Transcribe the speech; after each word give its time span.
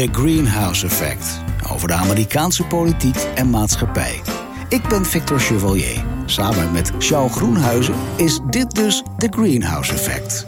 The 0.00 0.08
Greenhouse 0.12 0.86
Effect. 0.86 1.42
Over 1.72 1.88
de 1.88 1.94
Amerikaanse 1.94 2.64
politiek 2.64 3.16
en 3.16 3.50
maatschappij. 3.50 4.20
Ik 4.68 4.88
ben 4.88 5.04
Victor 5.04 5.40
Chevalier. 5.40 6.04
Samen 6.26 6.72
met 6.72 6.92
Charles 6.98 7.32
Groenhuizen 7.32 7.94
is 8.16 8.40
dit 8.50 8.70
dus 8.70 9.02
The 9.18 9.26
Greenhouse 9.30 9.92
Effect. 9.92 10.46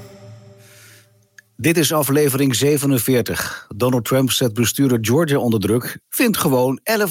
Dit 1.56 1.76
is 1.76 1.92
aflevering 1.92 2.54
47. 2.54 3.66
Donald 3.76 4.04
Trump 4.04 4.30
zet 4.30 4.54
bestuurder 4.54 4.98
Georgia 5.00 5.38
onder 5.38 5.60
druk. 5.60 5.98
Vindt 6.08 6.36
gewoon 6.36 6.80
11.780 6.90 7.04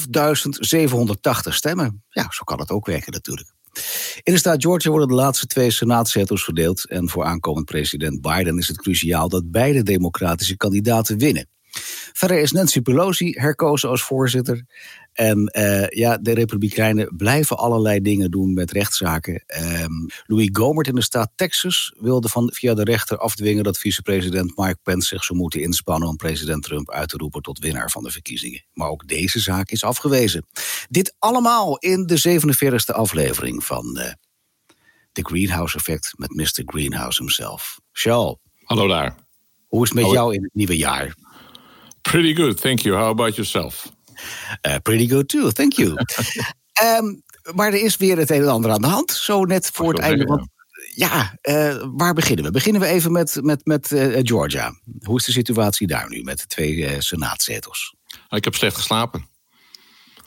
stemmen. 1.42 2.04
Ja, 2.10 2.28
zo 2.30 2.44
kan 2.44 2.60
het 2.60 2.72
ook 2.72 2.86
werken 2.86 3.12
natuurlijk. 3.12 3.54
In 4.24 4.34
de 4.34 4.40
staat 4.40 4.64
Georgia 4.64 4.90
worden 4.90 5.08
de 5.08 5.14
laatste 5.14 5.46
twee 5.46 5.72
senaatzetels 5.72 6.44
verdeeld. 6.44 6.90
En 6.90 7.10
voor 7.10 7.24
aankomend 7.24 7.66
president 7.66 8.22
Biden 8.22 8.58
is 8.58 8.68
het 8.68 8.82
cruciaal 8.82 9.30
dat 9.30 9.52
beide 9.52 9.84
democratische 9.84 10.58
kandidaten 10.58 11.18
winnen. 11.18 11.50
Verder 12.14 12.40
is 12.40 12.52
Nancy 12.52 12.82
Pelosi 12.82 13.32
herkozen 13.32 13.90
als 13.90 14.04
voorzitter. 14.04 14.66
En 15.14 15.52
uh, 15.58 15.88
ja, 15.88 16.18
de 16.18 16.34
Republikeinen 16.34 17.16
blijven 17.16 17.58
allerlei 17.58 18.02
dingen 18.02 18.32
doen 18.32 18.54
met 18.54 18.72
rechtszaken. 18.72 19.44
Um, 19.82 20.08
Louis 20.26 20.50
Gohmert 20.52 20.88
in 20.88 20.96
de 20.96 21.02
staat 21.02 21.32
Texas 21.36 21.94
wilde 22.00 22.30
van, 22.30 22.50
via 22.54 22.74
de 22.74 22.84
rechter 22.84 23.18
afdwingen 23.18 23.64
dat 23.64 23.78
vicepresident 23.78 24.58
Mike 24.58 24.78
Pence 24.84 25.08
zich 25.08 25.24
zou 25.24 25.40
moeten 25.40 25.62
inspannen 25.62 26.10
om 26.10 26.16
president 26.16 26.64
Trump 26.64 26.92
uit 26.92 27.10
te 27.10 27.18
roepen 27.18 27.42
tot 27.42 27.60
winnaar 27.60 27.92
van 27.92 28.04
de 28.04 28.12
verkiezingen. 28.12 28.66
Maar 28.74 28.90
ook 28.90 29.08
deze 29.08 29.40
zaak 29.40 29.70
is 29.70 29.84
afgewezen. 29.84 30.46
Dit 30.90 31.16
allemaal 31.20 31.78
in 31.78 32.06
de 32.06 32.40
47e 32.40 32.96
aflevering 32.96 33.64
van 33.64 33.98
uh, 33.98 34.12
The 35.12 35.24
Greenhouse 35.24 35.78
Effect 35.78 36.14
met 36.16 36.34
Mr. 36.36 36.62
Greenhouse 36.66 37.18
himself. 37.18 37.80
Charles. 37.92 38.36
Hallo 38.64 38.88
daar. 38.88 39.16
Hoe 39.68 39.84
is 39.84 39.90
het 39.90 39.98
met 39.98 40.08
Hallo. 40.08 40.20
jou 40.20 40.34
in 40.36 40.44
het 40.44 40.54
nieuwe 40.54 40.78
jaar? 40.78 41.16
Pretty 42.02 42.36
good, 42.36 42.60
thank 42.60 42.80
you. 42.80 42.98
How 42.98 43.10
about 43.10 43.36
yourself? 43.36 43.92
Uh, 44.68 44.76
pretty 44.84 45.08
good 45.08 45.30
too, 45.30 45.52
thank 45.52 45.74
you. 45.74 45.96
um, 46.98 47.22
maar 47.56 47.68
er 47.68 47.82
is 47.82 47.98
weer 47.98 48.18
het 48.18 48.30
een 48.30 48.42
en 48.42 48.48
ander 48.48 48.72
aan 48.72 48.82
de 48.82 48.88
hand, 48.88 49.12
zo 49.12 49.44
net 49.44 49.70
voor 49.74 49.94
het 49.94 50.02
einde. 50.02 50.26
Want, 50.26 50.48
ja, 50.96 51.38
uh, 51.42 51.84
waar 51.92 52.14
beginnen 52.14 52.46
we? 52.46 52.52
Beginnen 52.52 52.82
we 52.82 52.88
even 52.88 53.12
met, 53.12 53.40
met, 53.42 53.66
met 53.66 53.92
uh, 53.92 54.20
Georgia. 54.22 54.74
Hoe 55.04 55.18
is 55.18 55.26
de 55.26 55.32
situatie 55.32 55.88
daar 55.88 56.10
nu 56.10 56.24
met 56.24 56.40
de 56.40 56.48
twee 56.48 57.02
senaatzetels? 57.02 57.96
Ik 58.30 58.44
heb 58.44 58.56
slecht 58.56 58.76
geslapen. 58.76 59.30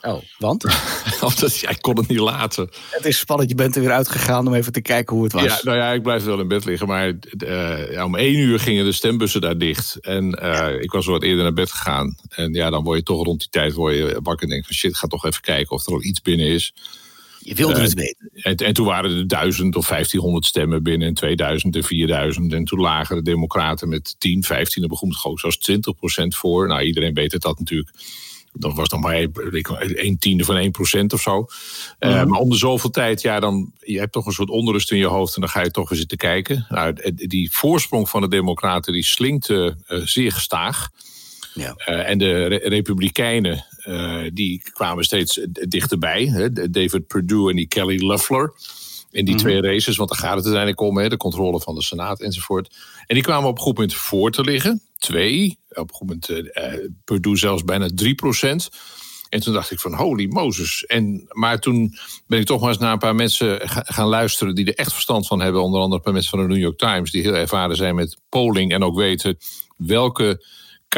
Oh, 0.05 0.21
want? 0.37 0.63
Omdat, 1.21 1.59
ja, 1.59 1.69
ik 1.69 1.81
kon 1.81 1.97
het 1.97 2.07
niet 2.07 2.19
laten. 2.19 2.69
Het 2.89 3.05
is 3.05 3.17
spannend, 3.17 3.49
je 3.49 3.55
bent 3.55 3.75
er 3.75 3.81
weer 3.81 3.91
uitgegaan 3.91 4.47
om 4.47 4.53
even 4.53 4.71
te 4.71 4.81
kijken 4.81 5.15
hoe 5.15 5.23
het 5.23 5.33
was. 5.33 5.43
Ja, 5.43 5.59
nou 5.63 5.77
ja, 5.77 5.91
ik 5.91 6.01
blijf 6.01 6.23
wel 6.23 6.39
in 6.39 6.47
bed 6.47 6.65
liggen. 6.65 6.87
Maar 6.87 7.13
uh, 7.37 7.91
ja, 7.91 8.05
om 8.05 8.15
één 8.15 8.37
uur 8.37 8.59
gingen 8.59 8.85
de 8.85 8.91
stembussen 8.91 9.41
daar 9.41 9.57
dicht. 9.57 9.97
En 10.01 10.25
uh, 10.25 10.31
ja. 10.41 10.67
ik 10.67 10.91
was 10.91 11.05
wat 11.05 11.23
eerder 11.23 11.43
naar 11.43 11.53
bed 11.53 11.71
gegaan. 11.71 12.17
En 12.29 12.53
ja, 12.53 12.69
dan 12.69 12.83
word 12.83 12.97
je 12.97 13.03
toch 13.03 13.23
rond 13.23 13.39
die 13.39 13.49
tijd 13.49 13.73
word 13.73 13.95
je 13.95 14.19
wakker 14.23 14.43
en 14.43 14.49
denk 14.49 14.65
van 14.65 14.75
shit, 14.75 14.97
ga 14.97 15.07
toch 15.07 15.25
even 15.25 15.41
kijken 15.41 15.75
of 15.75 15.85
er 15.85 15.93
al 15.93 16.03
iets 16.03 16.21
binnen 16.21 16.47
is. 16.47 16.73
Je 17.39 17.55
wilde 17.55 17.75
uh, 17.75 17.81
het 17.81 17.93
weten. 17.93 18.29
En, 18.33 18.55
en, 18.55 18.73
toen 18.73 18.85
waren 18.85 19.17
er 19.17 19.27
duizend 19.27 19.75
of 19.75 19.87
1500 19.87 20.45
stemmen 20.45 20.83
binnen 20.83 21.07
en 21.07 21.13
2000 21.13 21.75
en 21.75 21.83
4000. 21.83 22.53
En 22.53 22.63
toen 22.63 22.79
lagen 22.79 23.15
de 23.15 23.21
democraten 23.21 23.89
met 23.89 24.15
10, 24.17 24.43
15, 24.43 24.83
en 24.83 24.89
begon 24.89 25.09
het 25.09 25.17
gewoon 25.17 25.37
zelfs 25.37 25.71
20% 25.71 26.37
voor. 26.37 26.67
Nou, 26.67 26.81
iedereen 26.81 27.13
weet 27.13 27.31
het 27.31 27.41
dat 27.41 27.59
natuurlijk 27.59 27.91
dat 28.57 28.73
was 28.73 28.89
dan 28.89 28.99
maar 28.99 29.27
een 29.77 30.17
tiende 30.19 30.43
van 30.43 30.55
1 30.55 30.71
procent 30.71 31.13
of 31.13 31.21
zo. 31.21 31.39
Mm. 31.39 32.09
Uh, 32.09 32.23
maar 32.23 32.39
om 32.39 32.49
de 32.49 32.55
zoveel 32.55 32.89
tijd, 32.89 33.21
ja, 33.21 33.39
dan 33.39 33.71
je 33.79 33.99
hebt 33.99 34.11
toch 34.11 34.25
een 34.25 34.31
soort 34.31 34.49
onrust 34.49 34.91
in 34.91 34.97
je 34.97 35.05
hoofd 35.05 35.35
en 35.35 35.41
dan 35.41 35.49
ga 35.49 35.61
je 35.61 35.71
toch 35.71 35.89
weer 35.89 35.99
zitten 35.99 36.17
kijken. 36.17 36.65
Nou, 36.69 37.13
die 37.13 37.51
voorsprong 37.51 38.09
van 38.09 38.21
de 38.21 38.27
Democraten 38.27 38.93
die 38.93 39.03
slinkt 39.03 39.49
uh, 39.49 39.71
zeer 39.87 40.31
gestaag. 40.31 40.89
Ja. 41.53 41.75
Uh, 41.89 42.09
en 42.09 42.17
de 42.17 42.45
re 42.45 42.59
Republikeinen 42.63 43.65
die 44.33 44.61
kwamen 44.73 45.03
steeds 45.03 45.39
dichterbij. 45.51 46.25
Hè? 46.25 46.69
David 46.71 47.07
Perdue 47.07 47.49
en 47.49 47.55
die 47.55 47.67
Kelly 47.67 48.03
Loeffler 48.03 48.53
in 49.15 49.25
die 49.25 49.33
mm 49.33 49.39
-hmm. 49.39 49.49
twee 49.49 49.61
races. 49.61 49.97
Want 49.97 50.09
daar 50.09 50.19
gaat 50.19 50.35
het 50.35 50.45
uiteindelijk 50.45 50.81
om, 50.81 50.97
hè, 50.97 51.09
de 51.09 51.17
controle 51.17 51.61
van 51.61 51.75
de 51.75 51.83
Senaat 51.83 52.21
enzovoort. 52.21 52.75
En 53.07 53.15
die 53.15 53.23
kwamen 53.23 53.49
op 53.49 53.57
een 53.57 53.63
goed 53.63 53.75
moment 53.75 53.93
voor 53.93 54.31
te 54.31 54.41
liggen. 54.41 54.81
Twee. 55.05 55.59
Op 55.69 55.89
een 55.89 55.97
moment 55.99 56.29
uh, 56.29 56.89
Purdue 57.03 57.37
zelfs 57.37 57.63
bijna 57.63 57.89
3 57.95 58.15
procent. 58.15 58.69
En 59.29 59.39
toen 59.39 59.53
dacht 59.53 59.71
ik 59.71 59.79
van 59.79 59.93
holy 59.93 60.25
Moses. 60.29 60.85
En, 60.85 61.25
maar 61.31 61.59
toen 61.59 61.97
ben 62.27 62.39
ik 62.39 62.45
toch 62.45 62.59
maar 62.59 62.69
eens 62.69 62.77
naar 62.77 62.91
een 62.91 62.99
paar 62.99 63.15
mensen 63.15 63.59
gaan 63.69 64.07
luisteren 64.07 64.55
die 64.55 64.65
er 64.65 64.75
echt 64.75 64.93
verstand 64.93 65.27
van 65.27 65.41
hebben. 65.41 65.63
Onder 65.63 65.79
andere 65.79 65.95
een 65.95 66.03
paar 66.03 66.13
mensen 66.13 66.37
van 66.37 66.47
de 66.47 66.53
New 66.53 66.63
York 66.63 66.77
Times 66.77 67.11
die 67.11 67.21
heel 67.21 67.35
ervaren 67.35 67.75
zijn 67.75 67.95
met 67.95 68.17
polling 68.29 68.71
en 68.71 68.83
ook 68.83 68.95
weten 68.95 69.37
welke 69.77 70.45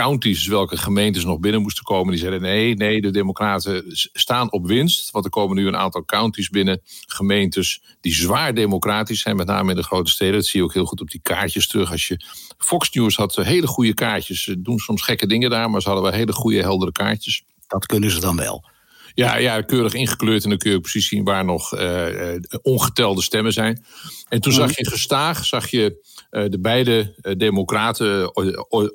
counties, 0.04 0.48
welke 0.48 0.78
gemeentes 0.78 1.26
nog 1.26 1.40
binnen 1.40 1.62
moesten 1.62 1.84
komen. 1.84 2.12
Die 2.12 2.20
zeiden 2.20 2.42
nee, 2.42 2.76
nee, 2.76 3.02
de 3.02 3.12
democraten 3.12 3.84
staan 4.14 4.52
op 4.52 4.68
winst. 4.68 5.12
Want 5.12 5.26
er 5.26 5.32
komen 5.32 5.56
nu 5.56 5.68
een 5.68 5.76
aantal 5.76 6.06
counties 6.06 6.50
binnen, 6.50 6.82
gemeentes 7.08 7.82
die 8.02 8.14
zwaar 8.14 8.54
democratisch 8.54 9.22
zijn. 9.22 9.36
Met 9.36 9.48
name 9.48 9.70
in 9.70 9.76
de 9.76 9.84
grote 9.84 10.12
steden. 10.12 10.34
Dat 10.34 10.46
zie 10.46 10.60
je 10.60 10.66
ook 10.66 10.74
heel 10.74 10.86
goed 10.86 11.02
op 11.02 11.10
die 11.10 11.22
kaartjes 11.22 11.68
terug. 11.68 11.92
Als 11.92 12.08
je 12.08 12.22
Fox 12.58 12.90
News 12.92 13.16
had 13.16 13.36
hele 13.36 13.68
goede 13.68 13.94
kaartjes. 13.94 14.44
Ze 14.44 14.62
doen 14.62 14.80
soms 14.80 15.02
gekke 15.02 15.28
dingen 15.28 15.50
daar, 15.50 15.70
maar 15.70 15.82
ze 15.82 15.88
hadden 15.88 16.06
wel 16.10 16.20
hele 16.20 16.34
goede, 16.34 16.62
heldere 16.62 16.92
kaartjes. 16.92 17.44
Dat 17.68 17.86
kunnen 17.86 18.12
ze 18.12 18.20
dan 18.20 18.36
wel. 18.36 18.70
Ja, 19.18 19.38
ja, 19.38 19.62
keurig 19.62 19.94
ingekleurd 19.94 20.44
en 20.44 20.50
dan 20.50 20.58
kun 20.58 20.72
je 20.72 20.80
precies 20.80 21.08
zien 21.08 21.24
waar 21.24 21.46
nog 21.46 21.74
uh, 21.74 22.36
ongetelde 22.62 23.22
stemmen 23.22 23.54
zijn. 23.54 23.84
En 24.30 24.42
toen 24.42 24.54
zag 24.54 24.78
je 24.78 24.90
gestaag, 24.90 25.46
zag 25.46 25.70
je 25.70 26.08
uh, 26.32 26.50
de 26.50 26.60
beide 26.60 27.16
democraten, 27.38 28.36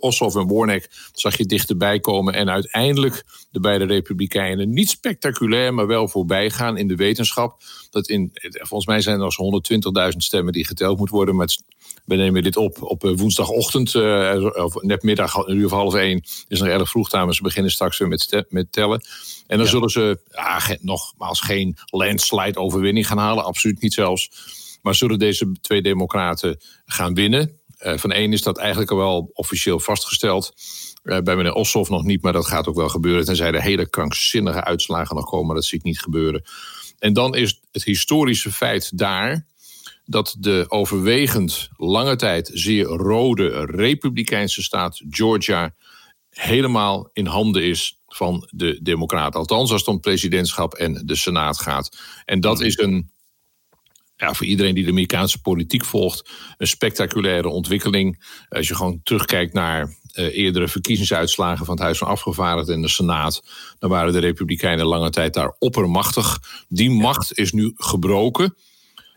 Ossoff 0.00 0.36
en 0.36 0.46
Warnek, 0.46 0.90
zag 1.12 1.36
je 1.36 1.46
dichterbij 1.46 2.00
komen. 2.00 2.34
En 2.34 2.50
uiteindelijk 2.50 3.24
de 3.50 3.60
beide 3.60 3.84
republikeinen 3.84 4.70
niet 4.70 4.90
spectaculair, 4.90 5.74
maar 5.74 5.86
wel 5.86 6.08
voorbij 6.08 6.50
gaan 6.50 6.76
in 6.76 6.88
de 6.88 6.96
wetenschap. 6.96 7.62
Dat 7.90 8.08
in, 8.08 8.30
volgens 8.52 8.86
mij 8.86 9.00
zijn 9.00 9.20
er 9.20 9.32
zo'n 9.32 9.62
120.000 10.12 10.16
stemmen 10.16 10.52
die 10.52 10.66
geteld 10.66 10.98
moeten 10.98 11.16
worden. 11.16 11.36
Maar 11.36 11.56
we 12.04 12.14
nemen 12.14 12.42
dit 12.42 12.56
op 12.56 12.82
op 12.82 13.02
woensdagochtend, 13.02 13.94
uh, 13.94 14.50
of 14.54 14.82
net 14.82 15.02
middag, 15.02 15.36
een 15.36 15.56
uur 15.56 15.64
of 15.64 15.70
half 15.70 15.94
één. 15.94 16.22
is 16.48 16.60
nog 16.60 16.68
erg 16.68 16.90
vroeg 16.90 17.10
maar 17.12 17.34
ze 17.34 17.42
beginnen 17.42 17.72
straks 17.72 17.98
weer 17.98 18.08
met, 18.08 18.44
met 18.48 18.72
tellen. 18.72 19.02
En 19.52 19.58
dan 19.58 19.66
ja. 19.66 19.72
zullen 19.72 19.90
ze 19.90 20.20
ja, 20.30 20.76
nogmaals 20.80 21.40
geen 21.40 21.76
landslide 21.84 22.58
overwinning 22.58 23.06
gaan 23.06 23.18
halen, 23.18 23.44
absoluut 23.44 23.80
niet 23.80 23.94
zelfs. 23.94 24.30
Maar 24.82 24.94
zullen 24.94 25.18
deze 25.18 25.52
twee 25.60 25.82
democraten 25.82 26.60
gaan 26.84 27.14
winnen? 27.14 27.60
Uh, 27.78 27.96
van 27.96 28.12
één 28.12 28.32
is 28.32 28.42
dat 28.42 28.58
eigenlijk 28.58 28.90
al 28.90 28.96
wel 28.96 29.30
officieel 29.32 29.80
vastgesteld. 29.80 30.52
Uh, 31.02 31.18
bij 31.18 31.36
meneer 31.36 31.52
Ossoff 31.52 31.90
nog 31.90 32.02
niet, 32.02 32.22
maar 32.22 32.32
dat 32.32 32.46
gaat 32.46 32.68
ook 32.68 32.76
wel 32.76 32.88
gebeuren. 32.88 33.24
Tenzij 33.24 33.52
er 33.52 33.62
hele 33.62 33.88
krankzinnige 33.88 34.64
uitslagen 34.64 35.16
nog 35.16 35.24
komen, 35.24 35.46
maar 35.46 35.54
dat 35.54 35.64
zie 35.64 35.78
ik 35.78 35.84
niet 35.84 36.00
gebeuren. 36.00 36.42
En 36.98 37.12
dan 37.12 37.34
is 37.34 37.60
het 37.70 37.84
historische 37.84 38.52
feit 38.52 38.98
daar 38.98 39.46
dat 40.04 40.36
de 40.38 40.64
overwegend 40.68 41.68
lange 41.76 42.16
tijd 42.16 42.50
zeer 42.52 42.84
rode 42.84 43.64
republikeinse 43.64 44.62
staat 44.62 45.02
Georgia 45.10 45.74
helemaal 46.30 47.10
in 47.12 47.26
handen 47.26 47.62
is 47.62 48.01
van 48.14 48.48
de 48.50 48.78
Democraten. 48.82 49.40
Althans, 49.40 49.70
als 49.70 49.80
het 49.80 49.90
om 49.90 50.00
presidentschap 50.00 50.74
en 50.74 51.02
de 51.06 51.16
Senaat 51.16 51.60
gaat. 51.60 51.98
En 52.24 52.40
dat 52.40 52.60
is 52.60 52.78
een, 52.78 53.10
ja, 54.16 54.34
voor 54.34 54.46
iedereen 54.46 54.74
die 54.74 54.84
de 54.84 54.90
Amerikaanse 54.90 55.40
politiek 55.40 55.84
volgt, 55.84 56.30
een 56.56 56.66
spectaculaire 56.66 57.48
ontwikkeling. 57.48 58.24
Als 58.48 58.68
je 58.68 58.74
gewoon 58.74 59.00
terugkijkt 59.02 59.52
naar 59.52 59.96
uh, 60.14 60.36
eerdere 60.36 60.68
verkiezingsuitslagen 60.68 61.64
van 61.64 61.74
het 61.74 61.84
Huis 61.84 61.98
van 61.98 62.08
Afgevaardigden 62.08 62.74
en 62.74 62.82
de 62.82 62.88
Senaat, 62.88 63.42
dan 63.78 63.90
waren 63.90 64.12
de 64.12 64.18
Republikeinen 64.18 64.86
lange 64.86 65.10
tijd 65.10 65.34
daar 65.34 65.56
oppermachtig. 65.58 66.40
Die 66.68 66.90
macht 66.90 67.38
is 67.38 67.52
nu 67.52 67.72
gebroken. 67.74 68.54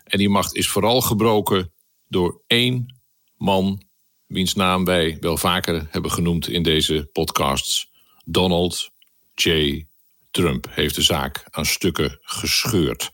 En 0.03 0.17
die 0.17 0.29
macht 0.29 0.55
is 0.55 0.67
vooral 0.67 1.01
gebroken 1.01 1.73
door 2.07 2.41
één 2.47 2.95
man, 3.37 3.83
wiens 4.27 4.53
naam 4.53 4.85
wij 4.85 5.17
wel 5.19 5.37
vaker 5.37 5.87
hebben 5.89 6.11
genoemd 6.11 6.47
in 6.47 6.63
deze 6.63 7.09
podcasts. 7.11 7.93
Donald 8.25 8.89
J. 9.35 9.83
Trump 10.31 10.67
heeft 10.69 10.95
de 10.95 11.01
zaak 11.01 11.45
aan 11.49 11.65
stukken 11.65 12.19
gescheurd. 12.21 13.11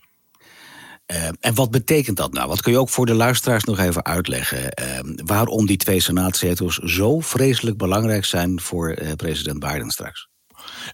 Uh, 1.06 1.28
en 1.40 1.54
wat 1.54 1.70
betekent 1.70 2.16
dat 2.16 2.32
nou? 2.32 2.48
Wat 2.48 2.62
kun 2.62 2.72
je 2.72 2.78
ook 2.78 2.88
voor 2.88 3.06
de 3.06 3.14
luisteraars 3.14 3.64
nog 3.64 3.78
even 3.78 4.04
uitleggen? 4.04 4.72
Uh, 4.82 5.14
waarom 5.24 5.66
die 5.66 5.76
twee 5.76 6.00
senaatzetels 6.00 6.76
zo 6.76 7.20
vreselijk 7.20 7.76
belangrijk 7.76 8.24
zijn 8.24 8.60
voor 8.60 8.98
uh, 8.98 9.12
president 9.12 9.58
Biden 9.58 9.90
straks? 9.90 10.28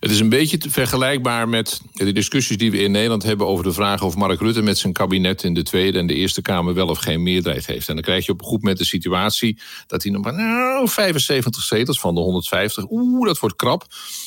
Het 0.01 0.11
is 0.11 0.21
een 0.21 0.29
beetje 0.29 0.59
vergelijkbaar 0.69 1.49
met 1.49 1.81
de 1.93 2.13
discussies 2.13 2.57
die 2.57 2.71
we 2.71 2.79
in 2.79 2.91
Nederland 2.91 3.23
hebben 3.23 3.47
over 3.47 3.65
de 3.65 3.73
vraag 3.73 4.03
of 4.03 4.17
Mark 4.17 4.41
Rutte 4.41 4.63
met 4.63 4.79
zijn 4.79 4.93
kabinet 4.93 5.43
in 5.43 5.55
de 5.55 5.63
Tweede 5.63 5.99
en 5.99 6.07
de 6.07 6.15
Eerste 6.15 6.43
Kamer 6.43 6.75
wel 6.75 6.89
of 6.89 6.99
geen 6.99 7.23
meerderheid 7.23 7.67
heeft. 7.67 7.89
En 7.89 7.95
dan 7.95 8.05
krijg 8.05 8.27
je 8.27 8.33
op 8.33 8.41
een 8.41 8.47
goed 8.47 8.61
moment 8.61 8.79
de 8.79 8.85
situatie 8.85 9.59
dat 9.87 10.03
hij 10.03 10.13
nog 10.13 10.23
maar 10.23 10.35
nou, 10.35 10.89
75 10.89 11.63
zetels 11.63 12.01
van 12.01 12.15
de 12.15 12.21
150. 12.21 12.85
Oeh, 12.91 13.27
dat 13.27 13.39
wordt 13.39 13.57
krap. 13.57 13.87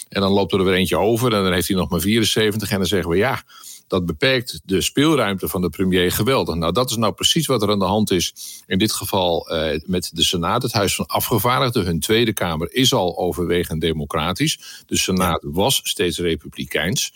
En 0.09 0.21
dan 0.21 0.31
loopt 0.31 0.53
er 0.53 0.63
weer 0.63 0.73
eentje 0.73 0.97
over 0.97 1.33
en 1.33 1.43
dan 1.43 1.53
heeft 1.53 1.67
hij 1.67 1.77
nog 1.77 1.89
maar 1.89 1.99
74. 1.99 2.71
En 2.71 2.77
dan 2.77 2.85
zeggen 2.85 3.09
we 3.09 3.17
ja 3.17 3.43
dat 3.91 4.05
beperkt 4.05 4.61
de 4.65 4.81
speelruimte 4.81 5.47
van 5.47 5.61
de 5.61 5.69
premier 5.69 6.11
geweldig. 6.11 6.55
Nou, 6.55 6.73
dat 6.73 6.89
is 6.89 6.95
nou 6.95 7.13
precies 7.13 7.47
wat 7.47 7.61
er 7.61 7.71
aan 7.71 7.79
de 7.79 7.85
hand 7.85 8.11
is. 8.11 8.33
In 8.67 8.77
dit 8.77 8.91
geval 8.91 9.53
uh, 9.53 9.79
met 9.85 10.09
de 10.13 10.23
Senaat, 10.23 10.61
het 10.61 10.71
Huis 10.71 10.95
van 10.95 11.05
Afgevaardigden. 11.05 11.85
Hun 11.85 11.99
Tweede 11.99 12.33
Kamer 12.33 12.73
is 12.73 12.93
al 12.93 13.17
overwegend 13.17 13.81
democratisch. 13.81 14.83
De 14.85 14.97
Senaat 14.97 15.43
was 15.45 15.79
steeds 15.83 16.17
republikeins. 16.17 17.13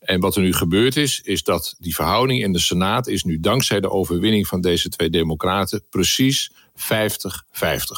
En 0.00 0.20
wat 0.20 0.36
er 0.36 0.42
nu 0.42 0.52
gebeurd 0.52 0.96
is, 0.96 1.20
is 1.24 1.42
dat 1.42 1.74
die 1.78 1.94
verhouding 1.94 2.42
in 2.42 2.52
de 2.52 2.58
Senaat 2.58 3.06
is 3.06 3.22
nu 3.24 3.40
dankzij 3.40 3.80
de 3.80 3.90
overwinning 3.90 4.46
van 4.46 4.60
deze 4.60 4.88
twee 4.88 5.10
democraten 5.10 5.84
precies 5.90 6.52
50-50. 6.76 6.82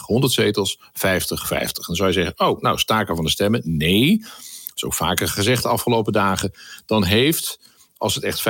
100 0.04 0.32
zetels, 0.32 0.78
50-50. 0.78 0.82
Dan 1.86 1.94
zou 1.94 2.08
je 2.08 2.14
zeggen, 2.14 2.34
oh, 2.36 2.60
nou, 2.60 2.78
staken 2.78 3.14
van 3.14 3.24
de 3.24 3.30
stemmen. 3.30 3.60
Nee, 3.64 4.18
dat 4.18 4.72
is 4.74 4.84
ook 4.84 4.94
vaker 4.94 5.28
gezegd 5.28 5.62
de 5.62 5.68
afgelopen 5.68 6.12
dagen. 6.12 6.52
Dan 6.86 7.04
heeft, 7.04 7.58
als 8.00 8.14
het 8.14 8.24
echt 8.24 8.40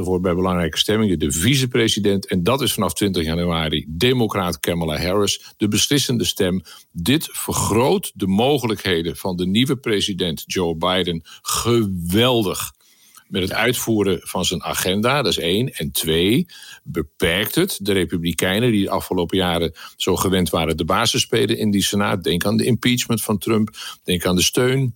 50-50 0.00 0.02
wordt 0.02 0.22
bij 0.22 0.34
belangrijke 0.34 0.78
stemmingen, 0.78 1.18
de 1.18 1.32
vicepresident, 1.32 2.26
en 2.26 2.42
dat 2.42 2.62
is 2.62 2.72
vanaf 2.72 2.94
20 2.94 3.24
januari, 3.24 3.84
democraat 3.88 4.60
Kamala 4.60 4.98
Harris, 4.98 5.54
de 5.56 5.68
beslissende 5.68 6.24
stem. 6.24 6.62
Dit 6.92 7.28
vergroot 7.32 8.12
de 8.14 8.26
mogelijkheden 8.26 9.16
van 9.16 9.36
de 9.36 9.46
nieuwe 9.46 9.76
president 9.76 10.42
Joe 10.46 10.76
Biden 10.76 11.20
geweldig 11.42 12.72
met 13.28 13.42
het 13.42 13.52
uitvoeren 13.52 14.20
van 14.22 14.44
zijn 14.44 14.62
agenda. 14.62 15.22
Dat 15.22 15.32
is 15.32 15.38
één. 15.38 15.72
En 15.74 15.90
twee, 15.90 16.46
beperkt 16.82 17.54
het 17.54 17.78
de 17.82 17.92
Republikeinen, 17.92 18.72
die 18.72 18.84
de 18.84 18.90
afgelopen 18.90 19.36
jaren 19.36 19.72
zo 19.96 20.16
gewend 20.16 20.50
waren 20.50 20.76
de 20.76 20.84
basis 20.84 21.20
spelen 21.20 21.58
in 21.58 21.70
die 21.70 21.82
Senaat. 21.82 22.24
Denk 22.24 22.44
aan 22.44 22.56
de 22.56 22.64
impeachment 22.64 23.22
van 23.22 23.38
Trump. 23.38 23.76
Denk 24.04 24.26
aan 24.26 24.36
de 24.36 24.42
steun 24.42 24.94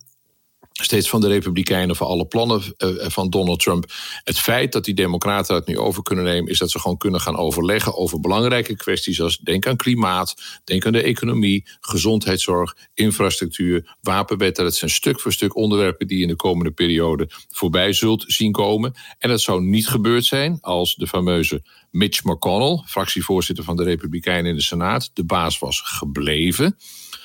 steeds 0.71 1.09
van 1.09 1.21
de 1.21 1.27
Republikeinen 1.27 1.95
voor 1.95 2.07
alle 2.07 2.25
plannen 2.25 2.61
eh, 2.77 2.89
van 2.97 3.29
Donald 3.29 3.59
Trump. 3.59 3.85
Het 4.23 4.39
feit 4.39 4.71
dat 4.71 4.85
die 4.85 4.93
Democraten 4.93 5.55
het 5.55 5.67
nu 5.67 5.77
over 5.77 6.03
kunnen 6.03 6.23
nemen, 6.23 6.51
is 6.51 6.57
dat 6.57 6.71
ze 6.71 6.79
gewoon 6.79 6.97
kunnen 6.97 7.21
gaan 7.21 7.37
overleggen 7.37 7.95
over 7.95 8.19
belangrijke 8.19 8.75
kwesties 8.75 9.21
als 9.21 9.37
denk 9.37 9.67
aan 9.67 9.75
klimaat, 9.75 10.35
denk 10.63 10.85
aan 10.85 10.91
de 10.91 11.01
economie, 11.01 11.65
gezondheidszorg, 11.79 12.75
infrastructuur, 12.93 13.95
wapenwet. 14.01 14.55
Dat 14.55 14.75
zijn 14.75 14.91
stuk 14.91 15.19
voor 15.19 15.33
stuk 15.33 15.55
onderwerpen 15.55 16.07
die 16.07 16.21
in 16.21 16.27
de 16.27 16.35
komende 16.35 16.71
periode 16.71 17.29
voorbij 17.49 17.93
zult 17.93 18.23
zien 18.27 18.51
komen. 18.51 18.93
En 19.17 19.29
dat 19.29 19.41
zou 19.41 19.61
niet 19.61 19.87
gebeurd 19.87 20.25
zijn 20.25 20.57
als 20.61 20.95
de 20.95 21.07
fameuze 21.07 21.63
Mitch 21.91 22.23
McConnell, 22.23 22.83
fractievoorzitter 22.85 23.63
van 23.63 23.75
de 23.75 23.83
Republikeinen 23.83 24.51
in 24.51 24.55
de 24.55 24.63
Senaat, 24.63 25.09
de 25.13 25.25
baas 25.25 25.59
was 25.59 25.81
gebleven. 25.85 26.77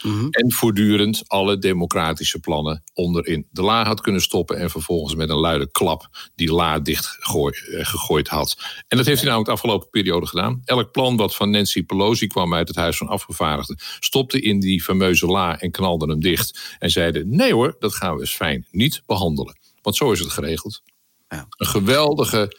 Mhm. 0.03 0.27
En 0.31 0.53
voortdurend 0.53 1.23
alle 1.27 1.59
democratische 1.59 2.41
plannen 2.41 2.83
onderin 2.95 3.47
de 3.51 3.63
la 3.63 3.85
had 3.85 4.01
kunnen 4.01 4.21
stoppen. 4.21 4.59
En 4.59 4.71
vervolgens 4.71 5.15
met 5.15 5.29
een 5.29 5.39
luide 5.39 5.71
klap 5.71 6.31
die 6.35 6.53
la 6.53 6.79
dicht 6.79 7.19
eh, 7.21 7.87
gegooid 7.87 8.29
had. 8.29 8.57
En 8.89 8.97
dat 8.97 9.07
heeft 9.07 9.21
hij 9.21 9.27
namelijk 9.27 9.47
de 9.47 9.55
afgelopen 9.55 9.91
periode 9.91 10.27
gedaan. 10.27 10.63
Elk 10.65 10.93
plan 10.93 11.17
wat 11.17 11.37
van 11.37 11.51
Nancy 11.51 11.83
Pelosi 11.83 12.27
kwam 12.27 12.55
uit 12.55 12.69
het 12.69 12.77
Huis 12.77 12.97
van 12.97 13.09
Afgevaardigden. 13.09 13.79
stopte 14.01 14.41
in 14.41 14.61
die 14.61 14.83
fameuze 14.83 15.27
la 15.27 15.61
en 15.61 15.71
knalde 15.71 16.07
hem 16.07 16.21
dicht. 16.21 16.77
En 16.79 16.91
zeiden: 16.91 17.37
nee 17.37 17.53
hoor, 17.53 17.77
dat 17.79 17.95
gaan 17.95 18.15
we 18.15 18.21
eens 18.21 18.35
fijn 18.35 18.67
niet 18.71 19.03
behandelen. 19.07 19.59
Want 19.83 19.97
zo 19.97 20.13
is 20.13 20.21
het 20.21 20.31
geregeld. 20.31 20.83
Ja. 21.29 21.47
Een 21.49 21.67
geweldige, 21.67 22.57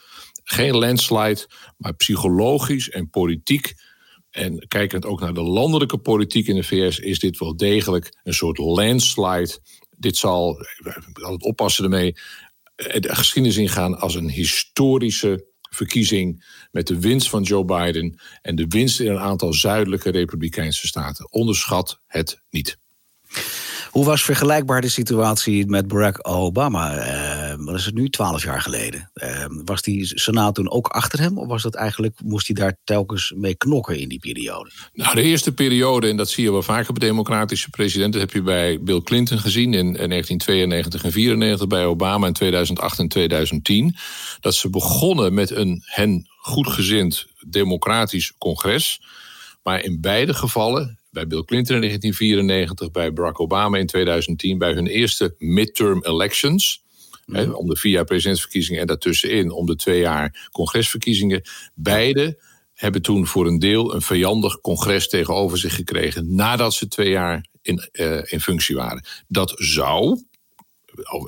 geen 0.50 0.76
landslide, 0.76 1.46
maar 1.76 1.94
psychologisch 1.94 2.90
en 2.90 3.10
politiek 3.10 3.74
en 4.30 4.68
kijkend 4.68 5.04
ook 5.04 5.20
naar 5.20 5.34
de 5.34 5.42
landelijke 5.42 5.98
politiek 5.98 6.46
in 6.46 6.54
de 6.54 6.62
VS, 6.62 6.98
is 6.98 7.18
dit 7.18 7.38
wel 7.38 7.56
degelijk 7.56 8.18
een 8.22 8.34
soort 8.34 8.58
landslide. 8.58 9.58
Dit 9.90 10.16
zal, 10.16 10.66
altijd 11.12 11.42
oppassen 11.42 11.84
ermee, 11.84 12.16
eh, 12.74 13.00
de 13.00 13.14
geschiedenis 13.14 13.56
ingaan 13.56 13.98
als 13.98 14.14
een 14.14 14.30
historische 14.30 15.46
verkiezing 15.70 16.44
met 16.70 16.86
de 16.86 17.00
winst 17.00 17.28
van 17.28 17.42
Joe 17.42 17.64
Biden 17.64 18.20
en 18.42 18.54
de 18.54 18.66
winst 18.68 19.00
in 19.00 19.10
een 19.10 19.18
aantal 19.18 19.52
zuidelijke 19.52 20.10
Republikeinse 20.10 20.86
staten. 20.86 21.32
Onderschat 21.32 22.00
het 22.06 22.42
niet. 22.50 22.78
Hoe 23.90 24.04
was 24.04 24.22
vergelijkbaar 24.22 24.80
de 24.80 24.88
situatie 24.88 25.66
met 25.66 25.88
Barack 25.88 26.28
Obama? 26.28 26.96
Uh, 26.96 27.54
wat 27.64 27.74
is 27.74 27.84
het 27.84 27.94
nu? 27.94 28.08
Twaalf 28.08 28.42
jaar 28.42 28.62
geleden. 28.62 29.10
Uh, 29.14 29.44
was 29.48 29.82
die 29.82 30.18
Senaat 30.18 30.54
toen 30.54 30.70
ook 30.70 30.86
achter 30.86 31.20
hem? 31.20 31.38
Of 31.38 31.46
was 31.46 31.62
dat 31.62 31.74
eigenlijk, 31.74 32.14
moest 32.24 32.46
hij 32.46 32.56
daar 32.56 32.76
telkens 32.84 33.32
mee 33.36 33.54
knokken 33.54 33.98
in 33.98 34.08
die 34.08 34.18
periode? 34.18 34.70
Nou, 34.92 35.14
de 35.14 35.22
eerste 35.22 35.52
periode, 35.52 36.08
en 36.08 36.16
dat 36.16 36.30
zie 36.30 36.44
je 36.44 36.52
wel 36.52 36.62
vaker 36.62 36.92
bij 36.92 37.08
democratische 37.08 37.70
presidenten, 37.70 38.20
heb 38.20 38.32
je 38.32 38.42
bij 38.42 38.82
Bill 38.82 39.02
Clinton 39.02 39.38
gezien 39.38 39.74
in, 39.74 39.92
1992 39.92 41.04
en 41.04 41.12
94, 41.12 41.66
bij 41.66 41.84
Obama 41.84 42.26
in 42.26 42.32
2008 42.32 42.98
en 42.98 43.08
2010. 43.08 43.96
Dat 44.40 44.54
ze 44.54 44.70
begonnen 44.70 45.34
met 45.34 45.50
een 45.50 45.82
hen 45.84 46.28
goedgezind 46.38 47.26
democratisch 47.46 48.32
congres. 48.38 49.00
Maar 49.62 49.82
in 49.82 50.00
beide 50.00 50.34
gevallen 50.34 50.97
bij 51.10 51.26
Bill 51.26 51.44
Clinton 51.44 51.74
in 51.74 51.80
1994, 51.80 52.90
bij 52.90 53.12
Barack 53.12 53.40
Obama 53.40 53.78
in 53.78 53.86
2010, 53.86 54.58
bij 54.58 54.72
hun 54.72 54.86
eerste 54.86 55.34
midterm 55.38 56.04
elections. 56.04 56.86
Mhm. 57.26 57.50
om 57.50 57.68
de 57.68 57.76
vier 57.76 57.92
jaar 57.92 58.04
presidentsverkiezingen 58.04 58.80
en 58.80 58.86
daartussenin 58.86 59.50
om 59.50 59.66
de 59.66 59.76
twee 59.76 60.00
jaar 60.00 60.48
congresverkiezingen. 60.52 61.42
Beide 61.74 62.42
hebben 62.74 63.02
toen 63.02 63.26
voor 63.26 63.46
een 63.46 63.58
deel 63.58 63.94
een 63.94 64.02
vijandig 64.02 64.60
congres 64.60 65.08
tegenover 65.08 65.58
zich 65.58 65.74
gekregen 65.74 66.34
nadat 66.34 66.74
ze 66.74 66.88
twee 66.88 67.10
jaar 67.10 67.46
in, 67.62 67.88
uh, 67.92 68.20
in 68.24 68.40
functie 68.40 68.76
waren. 68.76 69.04
Dat 69.26 69.52
zou, 69.56 70.22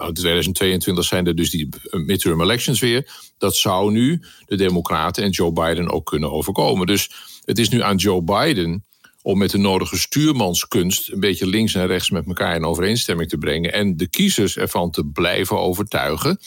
in 0.06 0.14
2022 0.14 1.04
zijn 1.04 1.26
er 1.26 1.34
dus 1.34 1.50
die 1.50 1.68
midterm 1.90 2.40
elections 2.42 2.80
weer. 2.80 3.10
Dat 3.38 3.56
zou 3.56 3.92
nu 3.92 4.22
de 4.46 4.56
Democraten 4.56 5.24
en 5.24 5.30
Joe 5.30 5.52
Biden 5.52 5.90
ook 5.90 6.06
kunnen 6.06 6.32
overkomen. 6.32 6.86
Dus 6.86 7.10
het 7.44 7.58
is 7.58 7.68
nu 7.68 7.82
aan 7.82 7.96
Joe 7.96 8.22
Biden 8.22 8.84
om 9.22 9.38
met 9.38 9.50
de 9.50 9.58
nodige 9.58 9.98
stuurmanskunst 9.98 11.12
een 11.12 11.20
beetje 11.20 11.46
links 11.46 11.74
en 11.74 11.86
rechts 11.86 12.10
met 12.10 12.26
elkaar 12.26 12.54
in 12.54 12.64
overeenstemming 12.64 13.28
te 13.28 13.38
brengen 13.38 13.72
en 13.72 13.96
de 13.96 14.08
kiezers 14.08 14.56
ervan 14.56 14.90
te 14.90 15.04
blijven 15.04 15.58
overtuigen. 15.58 16.38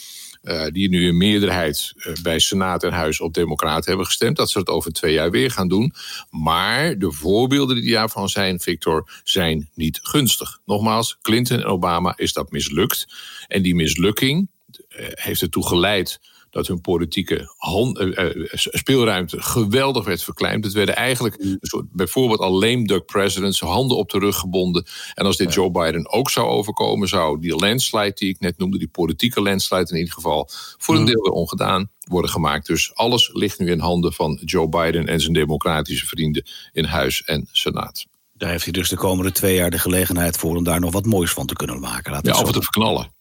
Uh, 0.43 0.65
die 0.65 0.89
nu 0.89 1.07
in 1.07 1.17
meerderheid 1.17 1.93
uh, 1.95 2.13
bij 2.21 2.39
Senaat 2.39 2.83
en 2.83 2.91
Huis 2.91 3.19
op 3.19 3.33
Democraten 3.33 3.87
hebben 3.87 4.05
gestemd, 4.05 4.37
dat 4.37 4.49
ze 4.49 4.59
het 4.59 4.67
over 4.67 4.93
twee 4.93 5.13
jaar 5.13 5.31
weer 5.31 5.51
gaan 5.51 5.67
doen. 5.67 5.93
Maar 6.29 6.97
de 6.97 7.11
voorbeelden 7.11 7.81
die 7.81 7.91
daarvan 7.91 8.29
zijn, 8.29 8.59
Victor, 8.59 9.21
zijn 9.23 9.69
niet 9.73 9.99
gunstig. 10.01 10.59
Nogmaals, 10.65 11.17
Clinton 11.21 11.57
en 11.57 11.65
Obama 11.65 12.13
is 12.17 12.33
dat 12.33 12.51
mislukt. 12.51 13.07
En 13.47 13.61
die 13.61 13.75
mislukking 13.75 14.49
uh, 14.69 15.05
heeft 15.09 15.41
ertoe 15.41 15.67
geleid 15.67 16.19
dat 16.53 16.67
hun 16.67 16.81
politieke 16.81 17.53
hand, 17.57 17.99
uh, 17.99 18.35
uh, 18.35 18.47
speelruimte 18.51 19.41
geweldig 19.41 20.05
werd 20.05 20.23
verkleind. 20.23 20.63
Het 20.63 20.73
werden 20.73 20.95
eigenlijk 20.95 21.43
mm. 21.43 21.51
een 21.51 21.57
soort, 21.61 21.91
bijvoorbeeld 21.91 22.39
al 22.39 22.59
lame 22.59 22.85
duck 22.85 23.05
presidents, 23.05 23.59
handen 23.59 23.97
op 23.97 24.09
de 24.09 24.19
rug 24.19 24.35
gebonden. 24.37 24.85
En 25.13 25.25
als 25.25 25.37
dit 25.37 25.53
Joe 25.53 25.71
Biden 25.71 26.11
ook 26.11 26.29
zou 26.29 26.47
overkomen, 26.47 27.07
zou 27.07 27.39
die 27.39 27.55
landslide 27.55 28.13
die 28.15 28.29
ik 28.29 28.39
net 28.39 28.57
noemde, 28.57 28.77
die 28.77 28.87
politieke 28.87 29.41
landslide 29.41 29.89
in 29.91 29.97
ieder 29.97 30.13
geval, 30.13 30.49
voor 30.77 30.95
een 30.95 31.01
mm. 31.01 31.07
deel 31.07 31.21
weer 31.21 31.31
ongedaan 31.31 31.89
worden 32.07 32.31
gemaakt. 32.31 32.67
Dus 32.67 32.95
alles 32.95 33.29
ligt 33.33 33.59
nu 33.59 33.71
in 33.71 33.79
handen 33.79 34.13
van 34.13 34.39
Joe 34.45 34.69
Biden 34.69 35.07
en 35.07 35.21
zijn 35.21 35.33
democratische 35.33 36.05
vrienden 36.05 36.45
in 36.71 36.85
Huis 36.85 37.23
en 37.23 37.47
Senaat. 37.51 38.05
Daar 38.33 38.49
heeft 38.49 38.63
hij 38.63 38.73
dus 38.73 38.89
de 38.89 38.95
komende 38.95 39.31
twee 39.31 39.55
jaar 39.55 39.69
de 39.69 39.79
gelegenheid 39.79 40.37
voor 40.37 40.55
om 40.55 40.63
daar 40.63 40.79
nog 40.79 40.91
wat 40.91 41.05
moois 41.05 41.31
van 41.31 41.45
te 41.45 41.53
kunnen 41.53 41.79
maken. 41.79 42.11
Laten 42.11 42.33
ja, 42.33 42.41
of 42.41 42.51
te 42.51 42.61
verknallen. 42.61 43.12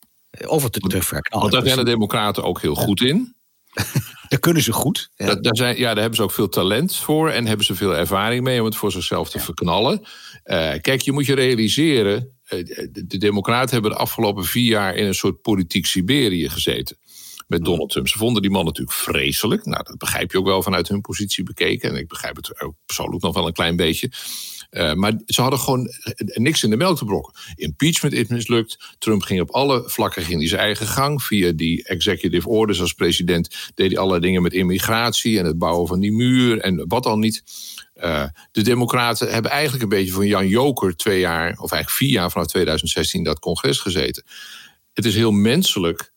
Of 0.47 0.63
het 0.63 0.73
te, 0.73 0.81
te 0.81 1.03
verknallen. 1.03 1.51
Want 1.51 1.53
daar 1.53 1.73
zijn 1.73 1.85
de 1.85 1.91
Democraten 1.91 2.45
ook 2.45 2.61
heel 2.61 2.75
goed 2.75 3.01
in. 3.01 3.35
daar 4.29 4.39
kunnen 4.41 4.63
ze 4.63 4.73
goed. 4.73 5.11
Ja. 5.17 5.35
Daar, 5.35 5.57
zijn, 5.57 5.79
ja, 5.79 5.87
daar 5.87 5.97
hebben 5.97 6.17
ze 6.17 6.23
ook 6.23 6.33
veel 6.33 6.49
talent 6.49 6.97
voor 6.97 7.31
en 7.31 7.47
hebben 7.47 7.67
ze 7.67 7.75
veel 7.75 7.97
ervaring 7.97 8.43
mee 8.43 8.59
om 8.59 8.65
het 8.65 8.77
voor 8.77 8.93
zichzelf 8.93 9.31
te 9.31 9.39
verknallen. 9.39 10.01
Uh, 10.45 10.73
kijk, 10.81 11.01
je 11.01 11.13
moet 11.13 11.27
je 11.27 11.35
realiseren, 11.35 12.37
uh, 12.49 12.65
de 12.93 13.19
Democraten 13.19 13.73
hebben 13.73 13.91
de 13.91 13.97
afgelopen 13.97 14.45
vier 14.45 14.69
jaar 14.69 14.95
in 14.95 15.07
een 15.07 15.15
soort 15.15 15.43
politiek 15.43 15.87
Siberië 15.87 16.49
gezeten. 16.49 16.97
Met 17.47 17.65
Donald 17.65 17.91
Trump. 17.91 18.09
Ze 18.09 18.19
vonden 18.19 18.43
die 18.43 18.51
man 18.51 18.65
natuurlijk 18.65 18.97
vreselijk. 18.97 19.65
Nou, 19.65 19.85
dat 19.85 19.99
begrijp 19.99 20.33
je 20.33 20.39
ook 20.39 20.47
wel 20.47 20.63
vanuit 20.63 20.89
hun 20.89 21.01
positie 21.01 21.45
bekeken. 21.45 21.91
En 21.91 21.97
ik 21.97 22.09
begrijp 22.09 22.37
het 22.37 22.61
ook 22.61 22.75
persoonlijk 22.87 23.23
nog 23.23 23.35
wel 23.35 23.47
een 23.47 23.53
klein 23.53 23.77
beetje. 23.77 24.11
Uh, 24.73 24.93
maar 24.93 25.13
ze 25.27 25.41
hadden 25.41 25.59
gewoon 25.59 25.89
niks 26.17 26.63
in 26.63 26.71
de 26.71 26.77
melk 26.77 26.99
te 26.99 27.05
brokken. 27.05 27.35
Impeachment 27.55 28.15
is 28.15 28.27
mislukt. 28.27 28.97
Trump 28.99 29.23
ging 29.23 29.41
op 29.41 29.51
alle 29.51 29.83
vlakken 29.87 30.23
ging 30.23 30.49
zijn 30.49 30.61
eigen 30.61 30.87
gang. 30.87 31.23
Via 31.23 31.53
die 31.53 31.85
executive 31.85 32.49
orders 32.49 32.81
als 32.81 32.93
president 32.93 33.71
deed 33.75 33.91
hij 33.91 33.99
allerlei 33.99 34.21
dingen 34.21 34.43
met 34.43 34.53
immigratie 34.53 35.39
en 35.39 35.45
het 35.45 35.59
bouwen 35.59 35.89
van 35.89 36.01
die 36.01 36.13
muur 36.13 36.59
en 36.59 36.85
wat 36.89 37.03
dan 37.03 37.21
niet. 37.21 37.43
Uh, 37.97 38.25
de 38.51 38.63
Democraten 38.63 39.33
hebben 39.33 39.51
eigenlijk 39.51 39.83
een 39.83 39.89
beetje 39.89 40.13
van 40.13 40.27
Jan 40.27 40.49
Joker 40.49 40.97
twee 40.97 41.21
jaar, 41.21 41.51
of 41.51 41.73
eigenlijk 41.73 41.91
vier 41.91 42.11
jaar 42.11 42.31
vanaf 42.31 42.47
2016 42.47 43.25
dat 43.25 43.39
congres 43.39 43.79
gezeten. 43.79 44.25
Het 44.93 45.05
is 45.05 45.15
heel 45.15 45.33
menselijk 45.33 46.13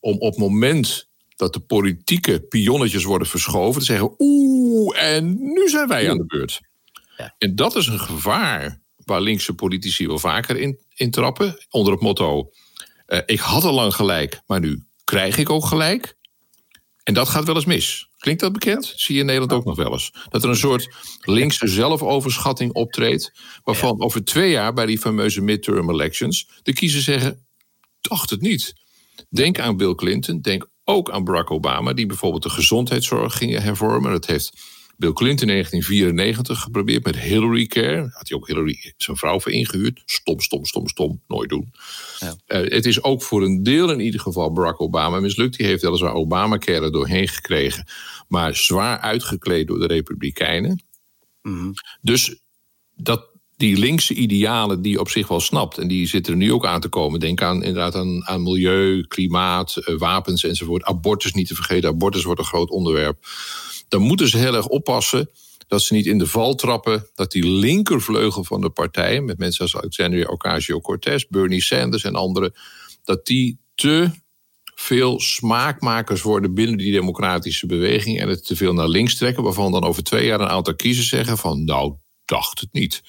om 0.00 0.18
op 0.18 0.30
het 0.30 0.38
moment 0.38 1.08
dat 1.36 1.52
de 1.52 1.60
politieke 1.60 2.40
pionnetjes 2.40 3.04
worden 3.04 3.28
verschoven 3.28 3.80
te 3.80 3.86
zeggen: 3.86 4.14
Oeh, 4.18 5.02
en 5.02 5.36
nu 5.40 5.68
zijn 5.68 5.88
wij 5.88 6.10
aan 6.10 6.16
de 6.16 6.26
beurt. 6.26 6.60
En 7.38 7.54
dat 7.54 7.76
is 7.76 7.86
een 7.86 8.00
gevaar 8.00 8.82
waar 8.96 9.20
linkse 9.20 9.54
politici 9.54 10.06
wel 10.06 10.18
vaker 10.18 10.56
in, 10.56 10.78
in 10.94 11.10
trappen. 11.10 11.66
Onder 11.70 11.92
het 11.92 12.02
motto: 12.02 12.50
uh, 13.06 13.18
ik 13.26 13.40
had 13.40 13.64
al 13.64 13.72
lang 13.72 13.94
gelijk, 13.94 14.40
maar 14.46 14.60
nu 14.60 14.84
krijg 15.04 15.36
ik 15.36 15.50
ook 15.50 15.64
gelijk. 15.64 16.16
En 17.02 17.14
dat 17.14 17.28
gaat 17.28 17.44
wel 17.44 17.54
eens 17.54 17.64
mis. 17.64 18.08
Klinkt 18.18 18.40
dat 18.40 18.52
bekend? 18.52 18.92
Zie 18.96 19.14
je 19.14 19.20
in 19.20 19.26
Nederland 19.26 19.52
ook 19.52 19.64
nog 19.64 19.76
wel 19.76 19.92
eens. 19.92 20.12
Dat 20.28 20.42
er 20.42 20.48
een 20.48 20.56
soort 20.56 20.94
linkse 21.20 21.68
zelfoverschatting 21.68 22.72
optreedt. 22.72 23.32
Waarvan 23.62 24.02
over 24.02 24.24
twee 24.24 24.50
jaar 24.50 24.72
bij 24.72 24.86
die 24.86 24.98
fameuze 24.98 25.40
midterm 25.40 25.90
elections. 25.90 26.48
de 26.62 26.72
kiezers 26.72 27.04
zeggen: 27.04 27.46
dacht 28.00 28.30
het 28.30 28.40
niet. 28.40 28.72
Denk 29.30 29.58
aan 29.58 29.76
Bill 29.76 29.94
Clinton. 29.94 30.40
Denk 30.40 30.68
ook 30.84 31.10
aan 31.10 31.24
Barack 31.24 31.50
Obama. 31.50 31.92
Die 31.92 32.06
bijvoorbeeld 32.06 32.42
de 32.42 32.50
gezondheidszorg 32.50 33.36
ging 33.36 33.58
hervormen. 33.58 34.10
Dat 34.10 34.26
heeft 34.26 34.52
Bill 34.98 35.12
Clinton 35.12 35.48
in 35.48 35.54
1994 35.54 36.60
geprobeerd 36.60 37.04
met 37.04 37.18
Hillary 37.18 37.66
Care. 37.66 38.08
Had 38.12 38.28
hij 38.28 38.38
ook 38.38 38.46
Hillary 38.46 38.94
zijn 38.96 39.16
vrouw 39.16 39.40
voor 39.40 39.52
ingehuurd. 39.52 40.02
Stom, 40.04 40.40
stom, 40.40 40.64
stom, 40.64 40.88
stom. 40.88 41.20
Nooit 41.28 41.48
doen. 41.48 41.72
Ja. 42.18 42.36
Uh, 42.46 42.70
het 42.70 42.86
is 42.86 43.02
ook 43.02 43.22
voor 43.22 43.42
een 43.42 43.62
deel 43.62 43.90
in 43.90 44.00
ieder 44.00 44.20
geval 44.20 44.52
Barack 44.52 44.80
Obama 44.80 45.20
mislukt. 45.20 45.56
Die 45.56 45.66
heeft 45.66 45.82
weliswaar 45.82 46.12
Obamacare 46.12 46.84
er 46.84 46.92
doorheen 46.92 47.28
gekregen. 47.28 47.86
Maar 48.28 48.56
zwaar 48.56 48.98
uitgekleed 48.98 49.66
door 49.66 49.78
de 49.78 49.86
Republikeinen. 49.86 50.82
Mm 51.42 51.72
Dus 52.00 52.36
dat, 52.96 53.26
die 53.56 53.78
linkse 53.78 54.14
idealen 54.14 54.82
die 54.82 55.00
op 55.00 55.08
zich 55.08 55.28
wel 55.28 55.40
snapt. 55.40 55.78
En 55.78 55.88
die 55.88 56.06
zitten 56.06 56.32
er 56.32 56.38
nu 56.38 56.52
ook 56.52 56.66
aan 56.66 56.80
te 56.80 56.88
komen. 56.88 57.20
Denk 57.20 57.42
aan, 57.42 57.62
inderdaad 57.62 57.94
aan, 57.94 58.26
aan 58.26 58.42
milieu, 58.42 59.06
klimaat, 59.06 59.76
uh, 59.76 59.98
wapens 59.98 60.44
enzovoort. 60.44 60.84
Abortus 60.84 61.32
niet 61.32 61.48
te 61.48 61.54
vergeten. 61.54 61.90
Abortus 61.90 62.24
wordt 62.24 62.40
een 62.40 62.46
groot 62.46 62.70
onderwerp 62.70 63.26
dan 63.88 64.02
moeten 64.02 64.28
ze 64.28 64.38
heel 64.38 64.54
erg 64.54 64.66
oppassen 64.66 65.30
dat 65.68 65.82
ze 65.82 65.94
niet 65.94 66.06
in 66.06 66.18
de 66.18 66.26
val 66.26 66.54
trappen 66.54 67.06
dat 67.14 67.32
die 67.32 67.46
linkervleugel 67.46 68.44
van 68.44 68.60
de 68.60 68.70
partij, 68.70 69.20
met 69.20 69.38
mensen 69.38 69.62
als 69.62 69.76
Alexandria 69.76 70.26
Ocasio-Cortez, 70.26 71.24
Bernie 71.28 71.62
Sanders 71.62 72.04
en 72.04 72.14
anderen, 72.14 72.52
dat 73.04 73.26
die 73.26 73.58
te 73.74 74.10
veel 74.74 75.20
smaakmakers 75.20 76.22
worden 76.22 76.54
binnen 76.54 76.76
die 76.76 76.92
democratische 76.92 77.66
beweging 77.66 78.20
en 78.20 78.28
het 78.28 78.46
te 78.46 78.56
veel 78.56 78.72
naar 78.72 78.88
links 78.88 79.16
trekken, 79.16 79.42
waarvan 79.42 79.72
dan 79.72 79.84
over 79.84 80.02
twee 80.02 80.26
jaar 80.26 80.40
een 80.40 80.48
aantal 80.48 80.74
kiezers 80.74 81.08
zeggen 81.08 81.38
van 81.38 81.64
nou, 81.64 81.94
dacht 82.24 82.60
het 82.60 82.72
niet. 82.72 83.02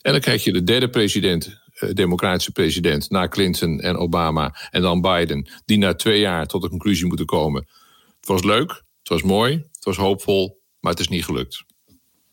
En 0.00 0.12
dan 0.12 0.20
krijg 0.20 0.44
je 0.44 0.52
de 0.52 0.62
derde 0.62 0.90
president, 0.90 1.60
eh, 1.74 1.92
democratische 1.92 2.52
president, 2.52 3.10
na 3.10 3.28
Clinton 3.28 3.80
en 3.80 3.96
Obama 3.96 4.56
en 4.70 4.82
dan 4.82 5.00
Biden, 5.00 5.50
die 5.64 5.78
na 5.78 5.94
twee 5.94 6.20
jaar 6.20 6.46
tot 6.46 6.62
de 6.62 6.68
conclusie 6.68 7.06
moeten 7.06 7.26
komen. 7.26 7.66
Het 8.20 8.28
was 8.28 8.42
leuk, 8.42 8.70
het 8.98 9.08
was 9.08 9.22
mooi, 9.22 9.64
het 9.84 9.96
was 9.96 10.06
hoopvol, 10.06 10.62
maar 10.80 10.90
het 10.90 11.00
is 11.00 11.08
niet 11.08 11.24
gelukt. 11.24 11.64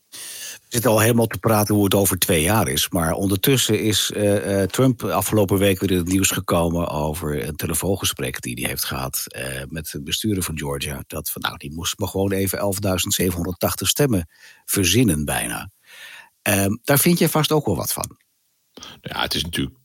We 0.10 0.76
zitten 0.76 0.92
al 0.92 1.00
helemaal 1.00 1.28
te 1.28 1.38
praten 1.38 1.76
hoe 1.76 1.84
het 1.84 1.94
over 1.94 2.20
twee 2.20 2.42
jaar 2.42 2.68
is. 2.68 2.90
Maar 2.90 3.14
ondertussen 3.14 3.80
is 3.80 4.12
uh, 4.12 4.64
Trump 4.64 5.04
afgelopen 5.04 5.58
week 5.58 5.80
weer 5.80 5.92
in 5.92 5.98
het 5.98 6.08
nieuws 6.08 6.32
gekomen 6.32 6.88
over 6.88 7.48
een 7.48 7.56
telefoongesprek 7.56 8.42
die 8.42 8.60
hij 8.60 8.70
heeft 8.70 8.84
gehad 8.84 9.24
uh, 9.28 9.64
met 9.68 9.90
de 9.92 10.02
bestuurder 10.04 10.44
van 10.44 10.58
Georgia. 10.58 11.04
Dat 11.08 11.30
van 11.30 11.42
nou, 11.42 11.58
die 11.58 11.74
moest 11.74 12.00
maar 12.00 12.08
gewoon 12.08 12.32
even 12.32 12.60
11.780 12.60 13.88
stemmen 13.88 14.30
verzinnen 14.66 15.26
bijna. 15.26 15.72
Ehm, 16.42 16.76
daar 16.84 17.00
vind 17.00 17.20
je 17.20 17.30
vast 17.30 17.52
ook 17.52 17.66
wel 17.66 17.76
wat 17.76 17.94
van. 17.94 18.18
Ja, 19.02 19.22
het 19.22 19.34
is 19.34 19.44
natuurlijk 19.44 19.76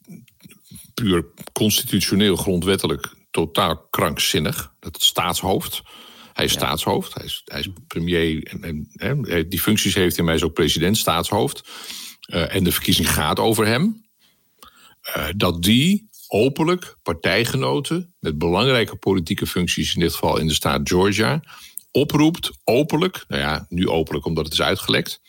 puur 0.95 1.25
constitutioneel, 1.53 2.37
grondwettelijk 2.37 3.15
totaal 3.31 3.87
krankzinnig. 3.91 4.75
Dat 4.81 4.95
het 4.95 5.05
staatshoofd 5.05 5.83
hij 6.35 6.45
is 6.45 6.53
staatshoofd, 6.53 7.15
hij 7.15 7.25
is, 7.25 7.43
hij 7.45 7.61
is 7.61 7.69
premier. 7.87 8.43
En, 8.43 8.89
en, 8.97 9.49
die 9.49 9.61
functies 9.61 9.95
heeft 9.95 10.17
hij, 10.17 10.25
maar 10.25 10.35
hij 10.35 10.43
is 10.43 10.49
ook 10.49 10.55
president, 10.55 10.97
staatshoofd. 10.97 11.69
Uh, 12.27 12.55
en 12.55 12.65
de 12.65 12.73
verkiezing 12.73 13.11
gaat 13.11 13.39
over 13.39 13.67
hem. 13.67 14.05
Uh, 15.17 15.27
dat 15.37 15.63
die 15.63 16.09
openlijk 16.29 16.97
partijgenoten 17.03 18.15
met 18.19 18.39
belangrijke 18.39 18.97
politieke 18.97 19.47
functies, 19.47 19.95
in 19.95 20.01
dit 20.01 20.13
geval 20.13 20.39
in 20.39 20.47
de 20.47 20.55
staat 20.55 20.89
Georgia, 20.89 21.43
oproept, 21.91 22.51
openlijk, 22.65 23.25
nou 23.29 23.41
ja, 23.43 23.67
nu 23.69 23.89
openlijk 23.89 24.25
omdat 24.25 24.45
het 24.45 24.53
is 24.53 24.63
uitgelekt, 24.63 25.21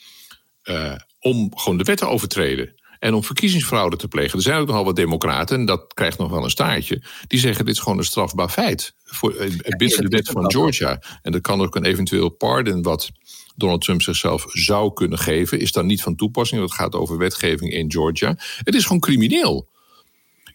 uh, 0.64 0.96
om 1.20 1.58
gewoon 1.58 1.78
de 1.78 1.84
wet 1.84 1.98
te 1.98 2.08
overtreden. 2.08 2.74
En 3.06 3.14
om 3.14 3.24
verkiezingsfraude 3.24 3.96
te 3.96 4.08
plegen. 4.08 4.38
Er 4.38 4.44
zijn 4.44 4.60
ook 4.60 4.68
nogal 4.68 4.86
wat 4.86 4.96
democraten, 4.96 5.60
en 5.60 5.66
dat 5.66 5.94
krijgt 5.94 6.18
nog 6.18 6.30
wel 6.30 6.44
een 6.44 6.50
staartje, 6.50 7.04
die 7.28 7.40
zeggen 7.40 7.66
dit 7.66 7.74
is 7.74 7.82
gewoon 7.82 7.98
een 7.98 8.04
strafbaar 8.04 8.50
feit. 8.50 8.94
Voor, 9.04 9.34
eh, 9.36 9.50
binnen 9.78 10.02
de 10.02 10.08
wet 10.08 10.30
van 10.30 10.52
Georgia. 10.52 11.02
En 11.22 11.32
dat 11.32 11.42
kan 11.42 11.62
ook 11.62 11.76
een 11.76 11.86
eventueel 11.86 12.30
pardon 12.30 12.82
wat 12.82 13.12
Donald 13.56 13.82
Trump 13.82 14.02
zichzelf 14.02 14.46
zou 14.48 14.94
kunnen 14.94 15.18
geven, 15.18 15.60
is 15.60 15.72
dan 15.72 15.86
niet 15.86 16.02
van 16.02 16.16
toepassing. 16.16 16.62
Dat 16.62 16.74
gaat 16.74 16.96
over 16.96 17.18
wetgeving 17.18 17.72
in 17.72 17.92
Georgia. 17.92 18.36
Het 18.64 18.76
is 18.76 18.84
gewoon 18.84 19.00
crimineel. 19.00 19.70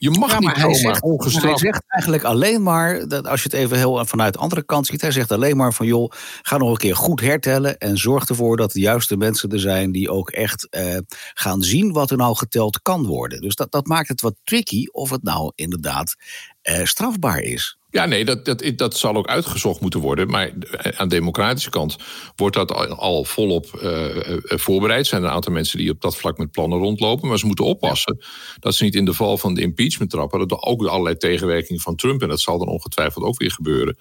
Je 0.00 0.10
mag 0.10 0.38
niet 0.38 0.56
zomaar 0.56 1.00
ongestraft. 1.00 1.46
Hij 1.46 1.72
zegt 1.72 1.82
eigenlijk 1.86 2.24
alleen 2.24 2.62
maar, 2.62 3.08
dat 3.08 3.26
als 3.26 3.42
je 3.42 3.48
het 3.50 3.58
even 3.58 3.76
heel 3.76 4.06
vanuit 4.06 4.32
de 4.32 4.38
andere 4.38 4.62
kant 4.62 4.86
ziet, 4.86 5.00
hij 5.00 5.10
zegt 5.10 5.32
alleen 5.32 5.56
maar 5.56 5.72
van 5.72 5.86
joh, 5.86 6.12
ga 6.42 6.56
nog 6.56 6.70
een 6.70 6.76
keer 6.76 6.96
goed 6.96 7.20
hertellen 7.20 7.78
en 7.78 7.98
zorg 7.98 8.28
ervoor 8.28 8.56
dat 8.56 8.72
de 8.72 8.80
juiste 8.80 9.16
mensen 9.16 9.50
er 9.50 9.60
zijn 9.60 9.92
die 9.92 10.10
ook 10.10 10.30
echt 10.30 10.68
eh, 10.68 10.96
gaan 11.34 11.62
zien 11.62 11.92
wat 11.92 12.10
er 12.10 12.16
nou 12.16 12.36
geteld 12.36 12.82
kan 12.82 13.06
worden. 13.06 13.40
Dus 13.40 13.54
dat, 13.54 13.72
dat 13.72 13.86
maakt 13.86 14.08
het 14.08 14.20
wat 14.20 14.34
tricky 14.44 14.86
of 14.86 15.10
het 15.10 15.22
nou 15.22 15.52
inderdaad 15.54 16.14
eh, 16.62 16.84
strafbaar 16.84 17.40
is. 17.40 17.79
Ja, 17.90 18.04
nee, 18.04 18.24
dat, 18.24 18.44
dat, 18.44 18.72
dat 18.76 18.96
zal 18.96 19.14
ook 19.14 19.26
uitgezocht 19.26 19.80
moeten 19.80 20.00
worden. 20.00 20.28
Maar 20.28 20.52
aan 20.96 21.08
de 21.08 21.14
democratische 21.14 21.70
kant 21.70 21.96
wordt 22.36 22.56
dat 22.56 22.72
al, 22.72 23.24
volop 23.24 23.80
uh, 23.82 24.38
voorbereid. 24.42 25.00
Er 25.00 25.06
zijn 25.06 25.22
een 25.22 25.30
aantal 25.30 25.52
mensen 25.52 25.78
die 25.78 25.90
op 25.90 26.00
dat 26.00 26.16
vlak 26.16 26.38
met 26.38 26.50
plannen 26.50 26.78
rondlopen. 26.78 27.28
Maar 27.28 27.38
ze 27.38 27.46
moeten 27.46 27.64
oppassen 27.64 28.24
dat 28.58 28.74
ze 28.74 28.84
niet 28.84 28.94
in 28.94 29.04
de 29.04 29.12
val 29.12 29.38
van 29.38 29.54
de 29.54 29.60
impeachment 29.60 30.10
trappen. 30.10 30.38
Dat 30.38 30.50
er 30.50 30.60
ook 30.60 30.86
allerlei 30.86 31.16
tegenwerking 31.16 31.82
van 31.82 31.96
Trump, 31.96 32.22
en 32.22 32.28
dat 32.28 32.40
zal 32.40 32.58
dan 32.58 32.68
ongetwijfeld 32.68 33.24
ook 33.24 33.38
weer 33.38 33.50
gebeuren. 33.50 33.96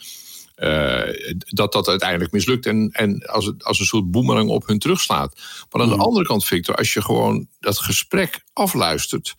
Uh, 0.57 1.35
dat 1.39 1.71
dat 1.71 1.87
uiteindelijk 1.87 2.31
mislukt 2.31 2.65
en, 2.65 2.89
en 2.91 3.21
als, 3.25 3.45
het, 3.45 3.63
als 3.63 3.79
een 3.79 3.85
soort 3.85 4.11
boemerang 4.11 4.49
op 4.49 4.67
hun 4.67 4.79
terugslaat. 4.79 5.39
Maar 5.69 5.81
aan 5.81 5.89
de 5.89 5.95
mm. 5.95 6.01
andere 6.01 6.25
kant, 6.25 6.45
Victor, 6.45 6.75
als 6.75 6.93
je 6.93 7.01
gewoon 7.01 7.47
dat 7.59 7.79
gesprek 7.79 8.43
afluistert, 8.53 9.35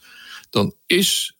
dan 0.51 0.75
is 0.87 1.39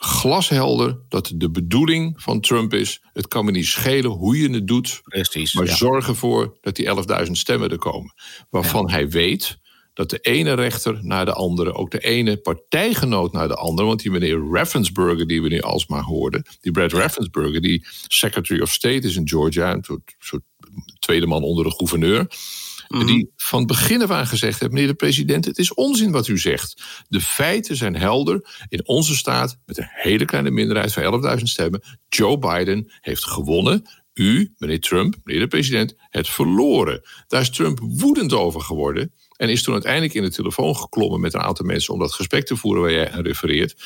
glashelder 0.00 0.98
dat 1.08 1.32
de 1.34 1.50
bedoeling 1.50 2.22
van 2.22 2.40
Trump 2.40 2.74
is: 2.74 3.02
het 3.12 3.28
kan 3.28 3.44
me 3.44 3.50
niet 3.50 3.66
schelen 3.66 4.10
hoe 4.10 4.38
je 4.38 4.50
het 4.50 4.66
doet, 4.66 5.00
Precies, 5.04 5.54
maar 5.54 5.68
zorg 5.68 6.08
ervoor 6.08 6.58
dat 6.60 6.76
die 6.76 6.86
11.000 7.26 7.30
stemmen 7.32 7.70
er 7.70 7.78
komen. 7.78 8.14
Waarvan 8.50 8.90
hij 8.90 9.08
weet 9.08 9.58
dat 9.98 10.10
de 10.10 10.18
ene 10.18 10.54
rechter 10.54 10.98
naar 11.02 11.24
de 11.24 11.32
andere, 11.32 11.74
ook 11.74 11.90
de 11.90 11.98
ene 11.98 12.36
partijgenoot 12.36 13.32
naar 13.32 13.48
de 13.48 13.54
andere, 13.54 13.88
want 13.88 14.02
die 14.02 14.10
meneer 14.10 14.48
Raffensperger, 14.52 15.26
die 15.26 15.42
we 15.42 15.48
nu 15.48 15.60
alsmaar 15.60 16.02
hoorden, 16.02 16.44
die 16.60 16.72
Brad 16.72 16.92
Raffensperger, 16.92 17.60
die 17.60 17.86
Secretary 18.06 18.60
of 18.60 18.72
State 18.72 19.06
is 19.06 19.16
in 19.16 19.28
Georgia, 19.28 19.72
een 19.72 19.84
soort, 19.84 20.14
soort 20.18 20.42
tweede 20.98 21.26
man 21.26 21.42
onder 21.42 21.64
de 21.64 21.74
gouverneur. 21.74 22.26
Mhm. 22.88 23.06
Die 23.06 23.32
van 23.36 23.66
begin 23.66 24.02
af 24.02 24.10
aan 24.10 24.26
gezegd 24.26 24.60
heeft: 24.60 24.72
meneer 24.72 24.88
de 24.88 24.94
president, 24.94 25.44
het 25.44 25.58
is 25.58 25.74
onzin 25.74 26.10
wat 26.10 26.28
u 26.28 26.38
zegt. 26.38 26.82
De 27.08 27.20
feiten 27.20 27.76
zijn 27.76 27.96
helder. 27.96 28.64
In 28.68 28.88
onze 28.88 29.16
staat, 29.16 29.58
met 29.66 29.78
een 29.78 29.88
hele 29.88 30.24
kleine 30.24 30.50
minderheid 30.50 30.92
van 30.92 31.36
11.000 31.38 31.42
stemmen, 31.42 31.82
Joe 32.08 32.38
Biden 32.38 32.92
heeft 33.00 33.24
gewonnen. 33.24 33.82
U, 34.14 34.54
meneer 34.58 34.80
Trump, 34.80 35.16
meneer 35.24 35.42
de 35.42 35.48
president, 35.48 35.94
het 35.98 36.28
verloren. 36.28 37.02
Daar 37.26 37.40
is 37.40 37.50
Trump 37.50 37.78
woedend 37.82 38.32
over 38.32 38.60
geworden. 38.60 39.12
En 39.36 39.48
is 39.48 39.62
toen 39.62 39.72
uiteindelijk 39.72 40.14
in 40.14 40.22
de 40.22 40.30
telefoon 40.30 40.76
geklommen 40.76 41.20
met 41.20 41.34
een 41.34 41.40
aantal 41.40 41.66
mensen 41.66 41.94
om 41.94 42.00
dat 42.00 42.12
gesprek 42.12 42.46
te 42.46 42.56
voeren 42.56 42.82
waar 42.82 42.92
jij 42.92 43.10
aan 43.10 43.22
refereert. 43.22 43.76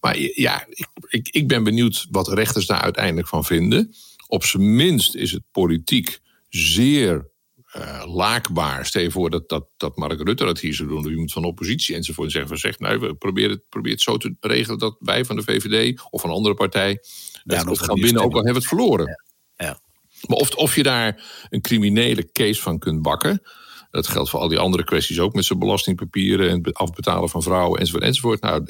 Maar 0.00 0.18
ja, 0.18 0.66
ik, 0.68 0.88
ik, 1.08 1.28
ik 1.28 1.48
ben 1.48 1.64
benieuwd 1.64 2.06
wat 2.10 2.28
rechters 2.28 2.66
daar 2.66 2.80
uiteindelijk 2.80 3.28
van 3.28 3.44
vinden. 3.44 3.94
Op 4.26 4.44
zijn 4.44 4.74
minst 4.74 5.14
is 5.14 5.32
het 5.32 5.42
politiek 5.50 6.18
zeer 6.48 7.31
uh, 7.76 8.14
laakbaar. 8.14 8.86
Stel 8.86 9.02
je 9.02 9.10
voor 9.10 9.30
dat, 9.30 9.48
dat, 9.48 9.68
dat 9.76 9.96
Mark 9.96 10.22
Rutte 10.22 10.44
dat 10.44 10.60
hier 10.60 10.74
zou 10.74 10.88
doen, 10.88 10.98
of 10.98 11.06
iemand 11.06 11.32
van 11.32 11.42
de 11.42 11.48
oppositie 11.48 11.94
enzovoort. 11.94 12.26
En 12.26 12.32
zeggen 12.32 12.50
van 12.50 12.58
zegt, 12.58 12.80
nou, 12.80 12.98
we 12.98 13.14
proberen 13.14 13.50
het, 13.50 13.68
proberen 13.68 13.96
het 13.96 14.04
zo 14.04 14.16
te 14.16 14.34
regelen 14.40 14.78
dat 14.78 14.96
wij 14.98 15.24
van 15.24 15.36
de 15.36 15.42
VVD 15.42 16.00
of 16.10 16.22
een 16.22 16.30
andere 16.30 16.54
partij 16.54 17.02
ja, 17.44 17.64
dat 17.64 17.78
gaan 17.78 18.00
binnen, 18.00 18.22
ook 18.22 18.34
al 18.34 18.44
hebben 18.44 18.52
we 18.52 18.58
het 18.58 18.68
verloren. 18.68 19.18
Ja. 19.56 19.80
Maar 20.26 20.38
of, 20.38 20.54
of 20.54 20.74
je 20.74 20.82
daar 20.82 21.24
een 21.50 21.60
criminele 21.60 22.32
case 22.32 22.62
van 22.62 22.78
kunt 22.78 23.02
bakken. 23.02 23.42
Dat 23.90 24.06
geldt 24.06 24.30
voor 24.30 24.40
al 24.40 24.48
die 24.48 24.58
andere 24.58 24.84
kwesties 24.84 25.20
ook 25.20 25.34
met 25.34 25.44
zijn 25.44 25.58
belastingpapieren 25.58 26.50
en 26.50 26.58
het 26.62 26.74
afbetalen 26.74 27.28
van 27.28 27.42
vrouwen 27.42 27.80
enzovoort. 27.80 28.04
enzovoort. 28.04 28.40
Nou, 28.40 28.62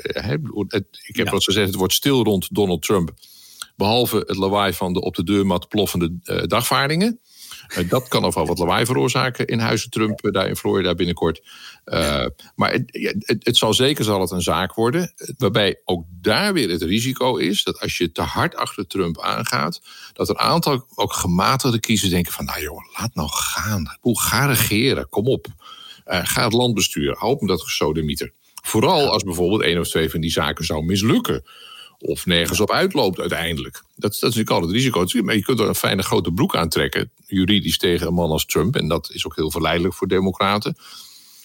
ik 1.07 1.17
heb 1.17 1.29
wat 1.29 1.45
gezegd, 1.45 1.67
het 1.67 1.77
wordt 1.77 1.93
stil 1.93 2.25
rond 2.25 2.55
Donald 2.55 2.83
Trump. 2.83 3.13
Behalve 3.77 4.17
het 4.17 4.37
lawaai 4.37 4.73
van 4.73 4.93
de 4.93 5.01
op 5.01 5.15
de 5.15 5.25
deurmat 5.25 5.69
ploffende 5.69 6.19
uh, 6.25 6.43
dagvaardingen. 6.43 7.21
Uh, 7.69 7.89
dat 7.89 8.09
kan 8.09 8.23
nog 8.23 8.35
wel 8.35 8.47
wat 8.47 8.59
lawaai 8.59 8.87
veroorzaken 8.87 9.47
in 9.47 9.59
Huizen 9.59 9.91
Trump, 9.91 10.33
daar 10.33 10.49
in 10.49 10.57
Florida 10.57 10.95
binnenkort. 10.95 11.43
Uh, 11.85 12.27
maar 12.55 12.73
het, 12.73 12.83
het, 13.21 13.45
het, 13.45 13.57
zal 13.57 13.75
zeker 13.75 14.05
zal 14.05 14.21
het 14.21 14.31
een 14.31 14.43
zaak 14.43 14.75
worden. 14.75 15.15
Waarbij 15.39 15.81
ook 15.85 16.05
daar 16.21 16.53
weer 16.53 16.71
het 16.71 16.83
risico 16.83 17.37
is 17.37 17.63
dat 17.63 17.81
als 17.81 17.99
je 17.99 18.13
te 18.13 18.23
hard 18.23 18.57
achter 18.57 18.87
Trump 18.87 19.21
aangaat, 19.21 19.81
dat 20.13 20.29
een 20.29 20.39
aantal 20.39 20.87
ook 20.95 21.13
gematigde 21.13 21.81
kiezers 21.81 22.11
denken 22.11 22.33
van, 22.33 22.45
nou 22.45 22.61
joh, 22.61 22.81
laat 22.99 23.15
nou 23.15 23.29
gaan. 23.33 23.97
Hoe 24.01 24.21
ga 24.21 24.47
regeren, 24.47 25.09
kom 25.09 25.27
op. 25.27 25.47
ga 26.05 26.45
het 26.45 26.53
land 26.53 26.75
besturen, 26.75 27.17
hou 27.19 27.33
op 27.33 27.41
met 27.41 27.49
dat 27.49 27.63
gesodemieter. 27.63 28.33
Vooral 28.63 29.13
als 29.13 29.23
bijvoorbeeld 29.23 29.63
één 29.63 29.79
of 29.79 29.89
twee 29.89 30.11
van 30.11 30.21
die 30.21 30.31
zaken 30.31 30.65
zou 30.65 30.85
mislukken 30.85 31.45
of 32.03 32.27
nergens 32.27 32.61
op 32.61 32.71
uitloopt 32.71 33.21
uiteindelijk. 33.21 33.75
Dat, 33.75 33.85
dat 33.97 34.13
is 34.13 34.21
natuurlijk 34.21 34.51
altijd 34.51 34.71
het 34.71 34.81
risico. 34.81 35.23
Maar 35.23 35.35
je 35.35 35.43
kunt 35.43 35.61
er 35.61 35.69
een 35.69 35.75
fijne 35.75 36.03
grote 36.03 36.33
broek 36.33 36.57
aantrekken, 36.57 37.11
juridisch 37.27 37.79
tegen 37.79 38.07
een 38.07 38.15
man 38.15 38.31
als 38.31 38.47
Trump. 38.47 38.77
En 38.77 38.89
dat 38.89 39.11
is 39.13 39.27
ook 39.27 39.37
heel 39.37 39.51
verleidelijk 39.51 39.95
voor 39.95 40.09
democraten. 40.09 40.77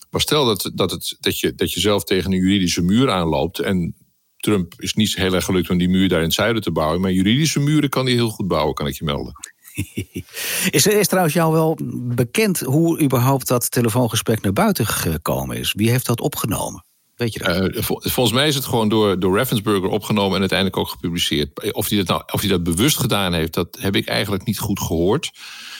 Maar 0.10 0.22
stel 0.22 0.46
dat, 0.46 0.72
dat, 0.74 0.92
het, 0.92 1.18
dat, 1.20 1.40
je, 1.40 1.56
dat 1.56 1.74
je 1.74 1.80
zelf 1.80 2.04
tegen 2.04 2.32
een 2.32 2.40
juridische 2.40 2.82
muur 2.82 3.12
aanloopt. 3.12 3.60
En 3.60 3.96
Trump 4.38 4.74
is 4.78 4.94
niet 4.94 5.16
heel 5.16 5.34
erg 5.34 5.46
gelukt 5.46 5.70
om 5.70 5.78
die 5.78 5.90
muur 5.90 6.10
daar 6.10 6.20
in 6.20 6.26
het 6.26 6.34
zuiden 6.34 6.62
te 6.62 6.72
bouwen. 6.72 7.02
Maar 7.02 7.12
juridische 7.12 7.60
muren 7.60 7.90
kan 7.90 8.06
hij 8.06 8.14
heel 8.14 8.30
goed 8.30 8.48
bouwen, 8.48 8.74
kan 8.74 8.88
ik 8.88 8.98
je 8.98 9.06
melden. 9.06 9.34
Is, 10.70 10.88
is 10.88 11.08
trouwens 11.08 11.36
jou 11.36 11.54
wel 11.54 11.78
bekend 12.16 12.60
hoe 12.60 13.02
überhaupt 13.02 13.48
dat 13.48 13.72
telefoongesprek 13.72 14.42
naar 14.42 14.54
buiten 14.54 14.86
gekomen 14.86 15.58
is? 15.58 15.74
Wie 15.74 15.90
heeft 15.90 16.06
dat 16.06 16.22
opgenomen? 16.22 16.86
Weet 17.17 17.33
je 17.33 17.39
dat? 17.39 17.75
Uh, 17.75 17.81
volgens 17.83 18.31
mij 18.31 18.47
is 18.47 18.55
het 18.55 18.65
gewoon 18.65 18.89
door, 18.89 19.19
door 19.19 19.38
Ravensburger 19.38 19.89
opgenomen 19.89 20.33
en 20.33 20.39
uiteindelijk 20.39 20.79
ook 20.79 20.89
gepubliceerd. 20.89 21.74
Of 21.74 21.89
hij 21.89 21.97
dat, 21.97 22.07
nou, 22.07 22.24
of 22.31 22.39
hij 22.39 22.50
dat 22.50 22.63
bewust 22.63 22.97
gedaan 22.97 23.33
heeft, 23.33 23.53
dat 23.53 23.77
heb 23.79 23.95
ik 23.95 24.07
eigenlijk 24.07 24.45
niet 24.45 24.59
goed 24.59 24.79
gehoord. 24.79 25.31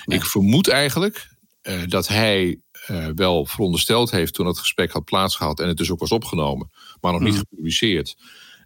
Ik 0.06 0.26
vermoed 0.26 0.68
eigenlijk 0.68 1.28
uh, 1.64 1.82
dat 1.88 2.08
hij 2.08 2.62
uh, 2.88 3.08
wel 3.16 3.46
verondersteld 3.46 4.12
heeft 4.12 4.34
toen 4.34 4.46
het 4.46 4.60
gesprek 4.60 4.92
had 4.92 5.04
plaatsgehad 5.04 5.60
en 5.60 5.68
het 5.68 5.78
dus 5.78 5.92
ook 5.92 6.00
was 6.00 6.12
opgenomen, 6.12 6.70
maar 7.02 7.12
nog 7.12 7.22
niet 7.22 7.34
mm. 7.34 7.40
gepubliceerd. 7.40 8.16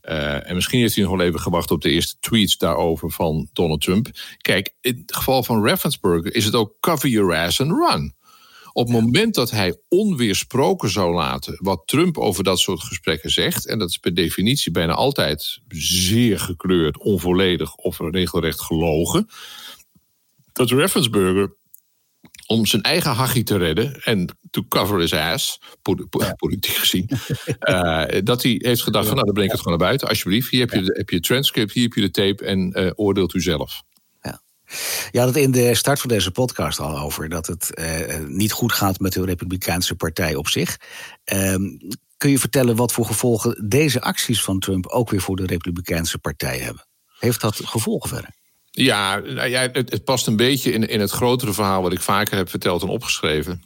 Uh, 0.01 0.49
en 0.49 0.55
misschien 0.55 0.79
heeft 0.79 0.95
hij 0.95 1.03
nog 1.03 1.17
wel 1.17 1.25
even 1.25 1.39
gewacht 1.39 1.71
op 1.71 1.81
de 1.81 1.89
eerste 1.89 2.15
tweets 2.19 2.57
daarover 2.57 3.11
van 3.11 3.49
Donald 3.53 3.81
Trump. 3.81 4.07
Kijk, 4.37 4.75
in 4.81 5.01
het 5.05 5.15
geval 5.15 5.43
van 5.43 5.67
Ravensburger 5.67 6.35
is 6.35 6.45
het 6.45 6.55
ook 6.55 6.75
cover 6.79 7.09
your 7.09 7.35
ass 7.35 7.61
and 7.61 7.71
run. 7.71 8.15
Op 8.73 8.87
het 8.87 9.01
moment 9.01 9.35
dat 9.35 9.51
hij 9.51 9.77
onweersproken 9.87 10.89
zou 10.89 11.13
laten 11.13 11.57
wat 11.57 11.81
Trump 11.85 12.17
over 12.17 12.43
dat 12.43 12.59
soort 12.59 12.83
gesprekken 12.83 13.29
zegt, 13.29 13.67
en 13.67 13.79
dat 13.79 13.89
is 13.89 13.97
per 13.97 14.13
definitie 14.13 14.71
bijna 14.71 14.93
altijd 14.93 15.61
zeer 15.67 16.39
gekleurd, 16.39 16.97
onvolledig 16.97 17.75
of 17.75 17.99
regelrecht 17.99 18.61
gelogen, 18.61 19.27
dat 20.53 20.69
Ravensburger 20.69 21.55
om 22.47 22.65
zijn 22.65 22.81
eigen 22.81 23.11
hachie 23.11 23.43
te 23.43 23.57
redden 23.57 24.01
en 24.03 24.37
to 24.49 24.63
cover 24.67 24.99
his 24.99 25.13
ass, 25.13 25.59
politiek 26.35 26.75
gezien, 26.75 27.09
uh, 27.69 28.05
dat 28.23 28.43
hij 28.43 28.55
heeft 28.57 28.81
gedacht 28.81 29.05
van 29.05 29.15
nou 29.15 29.25
dan 29.25 29.33
breng 29.33 29.47
ik 29.47 29.51
het 29.51 29.61
gewoon 29.61 29.77
naar 29.77 29.87
buiten, 29.87 30.07
alsjeblieft. 30.07 30.49
Hier 30.49 30.59
heb 30.59 30.71
je, 30.71 30.81
de, 30.81 30.93
heb 30.97 31.09
je 31.09 31.19
transcript, 31.19 31.73
hier 31.73 31.83
heb 31.83 31.93
je 31.93 32.01
de 32.01 32.11
tape 32.11 32.45
en 32.45 32.79
uh, 32.79 32.91
oordeelt 32.95 33.33
u 33.33 33.41
zelf. 33.41 33.83
Je 35.11 35.19
had 35.19 35.27
het 35.27 35.37
in 35.37 35.51
de 35.51 35.75
start 35.75 35.99
van 35.99 36.09
deze 36.09 36.31
podcast 36.31 36.79
al 36.79 36.99
over 36.99 37.29
dat 37.29 37.47
het 37.47 37.69
uh, 37.73 38.17
niet 38.27 38.51
goed 38.51 38.73
gaat 38.73 38.99
met 38.99 39.13
de 39.13 39.25
Republikeinse 39.25 39.95
partij 39.95 40.35
op 40.35 40.47
zich. 40.47 40.77
Ehm, 41.23 41.61
kun 42.17 42.29
je 42.29 42.39
vertellen 42.39 42.75
wat 42.75 42.91
voor 42.91 43.05
gevolgen 43.05 43.69
deze 43.69 44.01
acties 44.01 44.43
van 44.43 44.59
Trump 44.59 44.87
ook 44.87 45.09
weer 45.09 45.21
voor 45.21 45.35
de 45.35 45.45
Republikeinse 45.45 46.17
partij 46.17 46.57
hebben? 46.57 46.85
Heeft 47.19 47.41
dat 47.41 47.55
gevolgen 47.63 48.09
verder? 48.09 48.29
Ja, 48.71 49.19
nou 49.19 49.51
het, 49.51 50.03
past 50.03 50.27
een 50.27 50.35
beetje 50.35 50.71
in, 50.71 50.87
in 50.87 50.99
het 50.99 51.11
grotere 51.11 51.53
verhaal 51.53 51.81
wat 51.81 51.93
ik 51.93 52.01
vaker 52.01 52.37
heb 52.37 52.49
verteld 52.49 52.81
en 52.81 52.87
opgeschreven. 52.87 53.63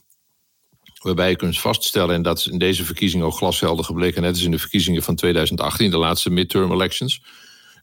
Waarbij 1.01 1.29
je 1.29 1.35
kunt 1.35 1.59
vaststellen, 1.59 2.15
en 2.15 2.21
dat 2.21 2.37
is 2.37 2.47
in 2.47 2.57
deze 2.57 2.83
verkiezingen 2.83 3.25
ook 3.25 3.35
glashelder 3.35 3.85
gebleken, 3.85 4.21
net 4.21 4.33
als 4.33 4.43
in 4.43 4.51
de 4.51 4.59
verkiezingen 4.59 5.03
van 5.03 5.15
2018, 5.15 5.91
de 5.91 5.97
laatste 5.97 6.29
midterm 6.29 6.71
elections. 6.71 7.21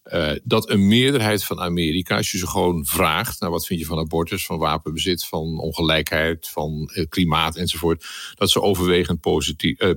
Uh, 0.04 0.32
dat 0.44 0.70
een 0.70 0.86
meerderheid 0.86 1.44
van 1.44 1.60
Amerika, 1.60 2.16
als 2.16 2.30
je 2.30 2.38
ze 2.38 2.46
gewoon 2.46 2.86
vraagt, 2.86 3.40
nou 3.40 3.52
wat 3.52 3.66
vind 3.66 3.80
je 3.80 3.86
van 3.86 3.98
abortus, 3.98 4.46
van 4.46 4.58
wapenbezit, 4.58 5.24
van 5.24 5.58
ongelijkheid, 5.58 6.48
van 6.48 6.90
uh, 6.94 7.06
klimaat 7.08 7.56
enzovoort, 7.56 8.06
dat 8.34 8.50
ze 8.50 8.60
overwegend 8.60 9.20
positief, 9.20 9.82
uh, 9.82 9.94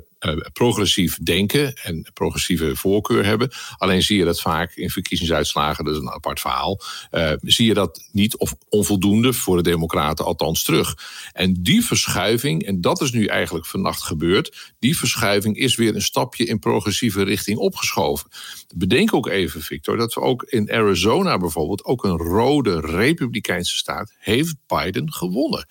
progressief 0.54 1.18
denken 1.18 1.74
en 1.74 2.10
progressieve 2.14 2.76
voorkeur 2.76 3.26
hebben. 3.26 3.52
Alleen 3.78 4.02
zie 4.02 4.18
je 4.18 4.26
dat 4.26 4.42
vaak 4.42 4.76
in 4.76 4.90
verkiezingsuitslagen, 4.90 5.86
dat 5.86 5.94
is 5.94 6.00
een 6.00 6.12
apart 6.12 6.40
verhaal, 6.40 6.82
uh, 7.12 7.32
zie 7.42 7.68
je 7.68 7.74
dat 7.74 8.10
niet 8.12 8.38
of 8.38 8.56
onvoldoende 8.70 9.34
voor 9.34 9.58
de 9.58 9.64
Democraten 9.64 10.26
althans 10.26 10.64
terug. 10.64 10.98
En 11.34 11.54
die 11.64 11.86
verschuiving, 11.86 12.64
en 12.64 12.82
dat 12.82 13.02
is 13.02 13.12
nu 13.12 13.26
eigenlijk 13.26 13.66
vannacht 13.66 14.04
gebeurd, 14.04 14.74
die 14.80 14.98
verschuiving 14.98 15.58
is 15.58 15.76
weer 15.76 15.96
een 15.96 16.02
stapje 16.02 16.46
in 16.46 16.60
progressieve 16.60 17.24
richting 17.24 17.58
opgeschoven. 17.58 18.30
Bedenk 18.76 19.14
ook 19.14 19.28
even, 19.28 19.62
Victor, 19.62 19.98
dat 19.98 20.14
we 20.14 20.22
ook 20.22 20.44
in 20.44 20.72
Arizona 20.72 21.38
bijvoorbeeld, 21.38 21.84
ook 21.84 22.04
een 22.04 22.18
rode 22.18 22.80
republikeinse 22.80 23.76
staat, 23.76 24.14
heeft 24.18 24.56
Biden 24.68 25.14
gewonnen. 25.14 25.66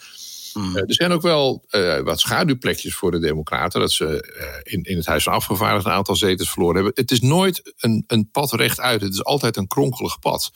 Mm. 0.54 0.76
er 0.76 0.94
zijn 0.94 1.12
ook 1.12 1.22
wel 1.22 1.64
uh, 1.70 2.00
wat 2.00 2.20
schaduwplekjes 2.20 2.94
voor 2.94 3.10
de 3.10 3.18
Democraten. 3.18 3.80
Dat 3.80 3.92
ze 3.92 4.34
uh, 4.64 4.72
in, 4.72 4.82
in 4.82 4.96
het 4.96 5.06
Huis 5.06 5.22
van 5.22 5.32
Afgevaardigden 5.32 5.90
een 5.90 5.98
aantal 5.98 6.16
zetels 6.16 6.50
verloren 6.50 6.74
hebben. 6.74 6.92
Het 6.94 7.10
is 7.10 7.20
nooit 7.20 7.74
een, 7.76 8.04
een 8.06 8.30
pad 8.30 8.52
rechtuit. 8.52 9.00
Het 9.00 9.12
is 9.12 9.24
altijd 9.24 9.56
een 9.56 9.66
kronkelig 9.66 10.18
pad. 10.18 10.52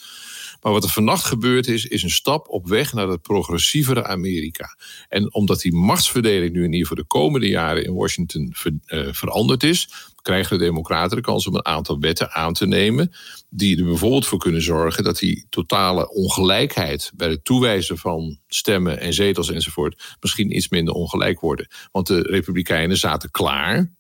Maar 0.62 0.72
wat 0.72 0.84
er 0.84 0.90
vannacht 0.90 1.24
gebeurd 1.24 1.66
is, 1.66 1.84
is 1.84 2.02
een 2.02 2.10
stap 2.10 2.48
op 2.48 2.68
weg 2.68 2.92
naar 2.92 3.08
het 3.08 3.22
progressievere 3.22 4.04
Amerika. 4.04 4.76
En 5.08 5.34
omdat 5.34 5.60
die 5.60 5.74
machtsverdeling 5.74 6.52
nu 6.52 6.64
in 6.64 6.72
ieder 6.72 6.86
geval 6.86 7.02
de 7.02 7.08
komende 7.08 7.48
jaren 7.48 7.84
in 7.84 7.94
Washington 7.94 8.54
ver, 8.54 9.14
veranderd 9.14 9.62
is, 9.62 9.88
krijgen 10.22 10.58
de 10.58 10.64
Democraten 10.64 11.16
de 11.16 11.22
kans 11.22 11.46
om 11.46 11.54
een 11.54 11.66
aantal 11.66 11.98
wetten 11.98 12.30
aan 12.30 12.52
te 12.52 12.66
nemen. 12.66 13.12
die 13.50 13.78
er 13.78 13.84
bijvoorbeeld 13.84 14.26
voor 14.26 14.38
kunnen 14.38 14.62
zorgen 14.62 15.04
dat 15.04 15.18
die 15.18 15.46
totale 15.50 16.10
ongelijkheid. 16.10 17.12
bij 17.14 17.28
het 17.28 17.44
toewijzen 17.44 17.98
van 17.98 18.38
stemmen 18.46 19.00
en 19.00 19.12
zetels 19.12 19.50
enzovoort. 19.50 20.16
misschien 20.20 20.56
iets 20.56 20.68
minder 20.68 20.94
ongelijk 20.94 21.40
worden. 21.40 21.68
Want 21.92 22.06
de 22.06 22.20
Republikeinen 22.20 22.96
zaten 22.96 23.30
klaar 23.30 23.90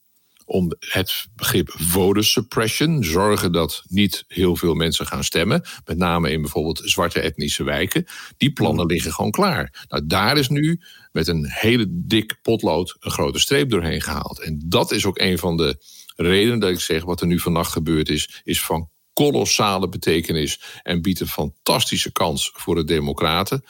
om 0.48 0.72
het 0.78 1.26
begrip 1.36 1.70
voter 1.76 2.24
suppression, 2.24 3.04
zorgen 3.04 3.52
dat 3.52 3.82
niet 3.88 4.24
heel 4.28 4.56
veel 4.56 4.74
mensen 4.74 5.06
gaan 5.06 5.24
stemmen, 5.24 5.62
met 5.84 5.98
name 5.98 6.30
in 6.30 6.40
bijvoorbeeld 6.40 6.80
zwarte 6.84 7.20
etnische 7.20 7.64
wijken, 7.64 8.04
die 8.36 8.52
plannen 8.52 8.86
liggen 8.86 9.12
gewoon 9.12 9.30
klaar. 9.30 9.86
Nou, 9.88 10.06
daar 10.06 10.38
is 10.38 10.48
nu 10.48 10.80
met 11.12 11.28
een 11.28 11.46
hele 11.48 11.86
dik 11.88 12.38
potlood 12.42 12.96
een 13.00 13.10
grote 13.10 13.38
streep 13.38 13.70
doorheen 13.70 14.00
gehaald. 14.00 14.40
En 14.40 14.62
dat 14.64 14.92
is 14.92 15.04
ook 15.04 15.18
een 15.18 15.38
van 15.38 15.56
de 15.56 15.78
redenen 16.22 16.58
dat 16.58 16.70
ik 16.70 16.80
zeg, 16.80 17.04
wat 17.04 17.20
er 17.20 17.26
nu 17.26 17.38
vannacht 17.38 17.72
gebeurd 17.72 18.08
is, 18.08 18.40
is 18.44 18.62
van 18.62 18.88
kolossale 19.12 19.88
betekenis 19.88 20.60
en 20.82 21.02
biedt 21.02 21.20
een 21.20 21.28
fantastische 21.28 22.12
kans 22.12 22.50
voor 22.54 22.74
de 22.74 22.84
Democraten. 22.84 23.64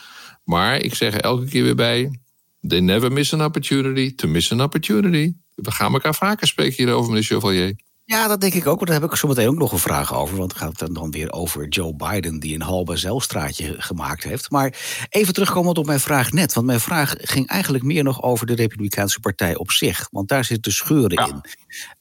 Maar 0.44 0.80
ik 0.80 0.94
zeg 0.94 1.14
er 1.14 1.20
elke 1.20 1.44
keer 1.44 1.62
weer 1.62 1.74
bij: 1.74 2.20
they 2.68 2.80
never 2.80 3.12
miss 3.12 3.32
an 3.32 3.44
opportunity 3.44 4.14
to 4.14 4.28
miss 4.28 4.52
an 4.52 4.62
opportunity. 4.62 5.32
We 5.54 5.70
gaan 5.70 5.92
elkaar 5.92 6.14
vaker 6.14 6.46
spreken 6.46 6.76
hierover, 6.76 7.08
meneer 7.08 7.24
Chevalier. 7.24 7.76
Ja, 8.08 8.28
dat 8.28 8.40
denk 8.40 8.54
ik 8.54 8.66
ook. 8.66 8.76
Want 8.76 8.86
daar 8.90 9.00
heb 9.00 9.10
ik 9.10 9.16
zo 9.16 9.28
meteen 9.28 9.48
ook 9.48 9.58
nog 9.58 9.72
een 9.72 9.78
vraag 9.78 10.14
over. 10.14 10.36
Want 10.36 10.52
het 10.52 10.60
gaat 10.60 10.94
dan 10.94 11.10
weer 11.10 11.32
over 11.32 11.68
Joe 11.68 11.94
Biden, 11.96 12.40
die 12.40 12.54
een 12.54 12.62
halve 12.62 12.96
zelfstraatje 12.96 13.74
gemaakt 13.78 14.24
heeft. 14.24 14.50
Maar 14.50 14.74
even 15.08 15.34
terugkomend 15.34 15.78
op 15.78 15.86
mijn 15.86 16.00
vraag 16.00 16.32
net. 16.32 16.52
Want 16.52 16.66
mijn 16.66 16.80
vraag 16.80 17.14
ging 17.18 17.48
eigenlijk 17.48 17.84
meer 17.84 18.04
nog 18.04 18.22
over 18.22 18.46
de 18.46 18.54
Republikeinse 18.54 19.20
Partij 19.20 19.56
op 19.56 19.70
zich. 19.70 20.08
Want 20.10 20.28
daar 20.28 20.44
zitten 20.44 20.72
scheuren 20.72 21.26
in. 21.26 21.40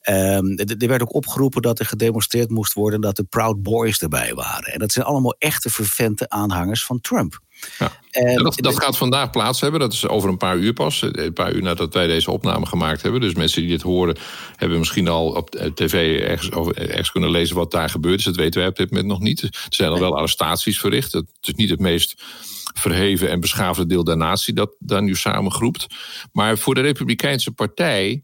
Um, 0.08 0.58
er 0.58 0.88
werd 0.88 1.02
ook 1.02 1.14
opgeroepen 1.14 1.62
dat 1.62 1.78
er 1.78 1.86
gedemonstreerd 1.86 2.50
moest 2.50 2.72
worden 2.72 3.00
dat 3.00 3.16
de 3.16 3.24
Proud 3.24 3.62
Boys 3.62 3.98
erbij 3.98 4.34
waren. 4.34 4.72
En 4.72 4.78
dat 4.78 4.92
zijn 4.92 5.06
allemaal 5.06 5.34
echte 5.38 5.70
vervente 5.70 6.28
aanhangers 6.28 6.84
van 6.84 7.00
Trump. 7.00 7.40
Ja. 7.78 7.92
dat, 8.36 8.56
dat, 8.56 8.82
gaat 8.82 8.96
vandaag 8.96 9.30
plaats 9.30 9.60
hebben. 9.60 9.80
Dat 9.80 9.92
is 9.92 10.08
over 10.08 10.28
een 10.28 10.36
paar 10.36 10.56
uur 10.56 10.72
pas. 10.72 11.02
Een 11.02 11.32
paar 11.32 11.52
uur 11.52 11.62
nadat 11.62 11.94
wij 11.94 12.06
deze 12.06 12.30
opname 12.30 12.66
gemaakt 12.66 13.02
hebben. 13.02 13.20
Dus 13.20 13.34
mensen 13.34 13.60
die 13.60 13.70
dit 13.70 13.82
horen, 13.82 14.16
hebben 14.56 14.78
misschien 14.78 15.08
al 15.08 15.26
op 15.28 15.50
tv 15.74 16.20
ergens, 16.20 16.48
ergens 16.74 17.10
kunnen 17.10 17.30
lezen 17.30 17.56
wat 17.56 17.70
daar 17.70 17.90
gebeurd 17.90 18.18
is. 18.18 18.24
Dat 18.24 18.36
weten 18.36 18.60
wij 18.60 18.68
op 18.68 18.76
dit 18.76 18.90
moment 18.90 19.08
nog 19.08 19.20
niet. 19.20 19.42
Er 19.42 19.50
zijn 19.68 19.90
al 19.90 20.00
wel 20.00 20.16
arrestaties 20.16 20.80
verricht. 20.80 21.12
Het 21.12 21.26
is 21.40 21.54
niet 21.54 21.70
het 21.70 21.80
meest 21.80 22.22
verheven 22.74 23.30
en 23.30 23.40
beschaafde 23.40 23.86
deel 23.86 24.04
der 24.04 24.16
natie 24.16 24.54
dat 24.54 24.74
daar 24.78 25.02
nu 25.02 25.14
samengroept. 25.14 25.86
Maar 26.32 26.58
voor 26.58 26.74
de 26.74 26.80
Republikeinse 26.80 27.50
Partij 27.50 28.22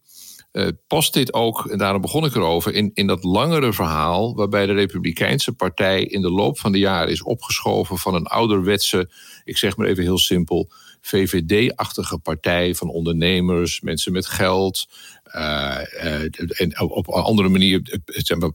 uh, 0.54 0.68
past 0.86 1.12
dit 1.12 1.32
ook, 1.32 1.66
en 1.66 1.78
daarom 1.78 2.00
begon 2.00 2.24
ik 2.24 2.34
erover, 2.34 2.74
in, 2.74 2.90
in 2.94 3.06
dat 3.06 3.24
langere 3.24 3.72
verhaal 3.72 4.34
waarbij 4.34 4.66
de 4.66 4.72
Republikeinse 4.72 5.52
Partij 5.52 6.02
in 6.02 6.20
de 6.20 6.30
loop 6.30 6.58
van 6.58 6.72
de 6.72 6.78
jaren 6.78 7.12
is 7.12 7.22
opgeschoven 7.22 7.98
van 7.98 8.14
een 8.14 8.26
ouderwetse, 8.26 9.10
ik 9.44 9.56
zeg 9.56 9.76
maar 9.76 9.86
even 9.86 10.02
heel 10.02 10.18
simpel, 10.18 10.70
VVD-achtige 11.06 12.18
partij 12.18 12.74
van 12.74 12.88
ondernemers, 12.88 13.80
mensen 13.80 14.12
met 14.12 14.26
geld. 14.26 14.88
Uh, 15.36 15.78
uh, 16.04 16.22
en 16.60 16.80
op 16.80 17.08
een 17.08 17.22
andere 17.22 17.48
manier, 17.48 18.00
zeg 18.04 18.38
maar, 18.38 18.50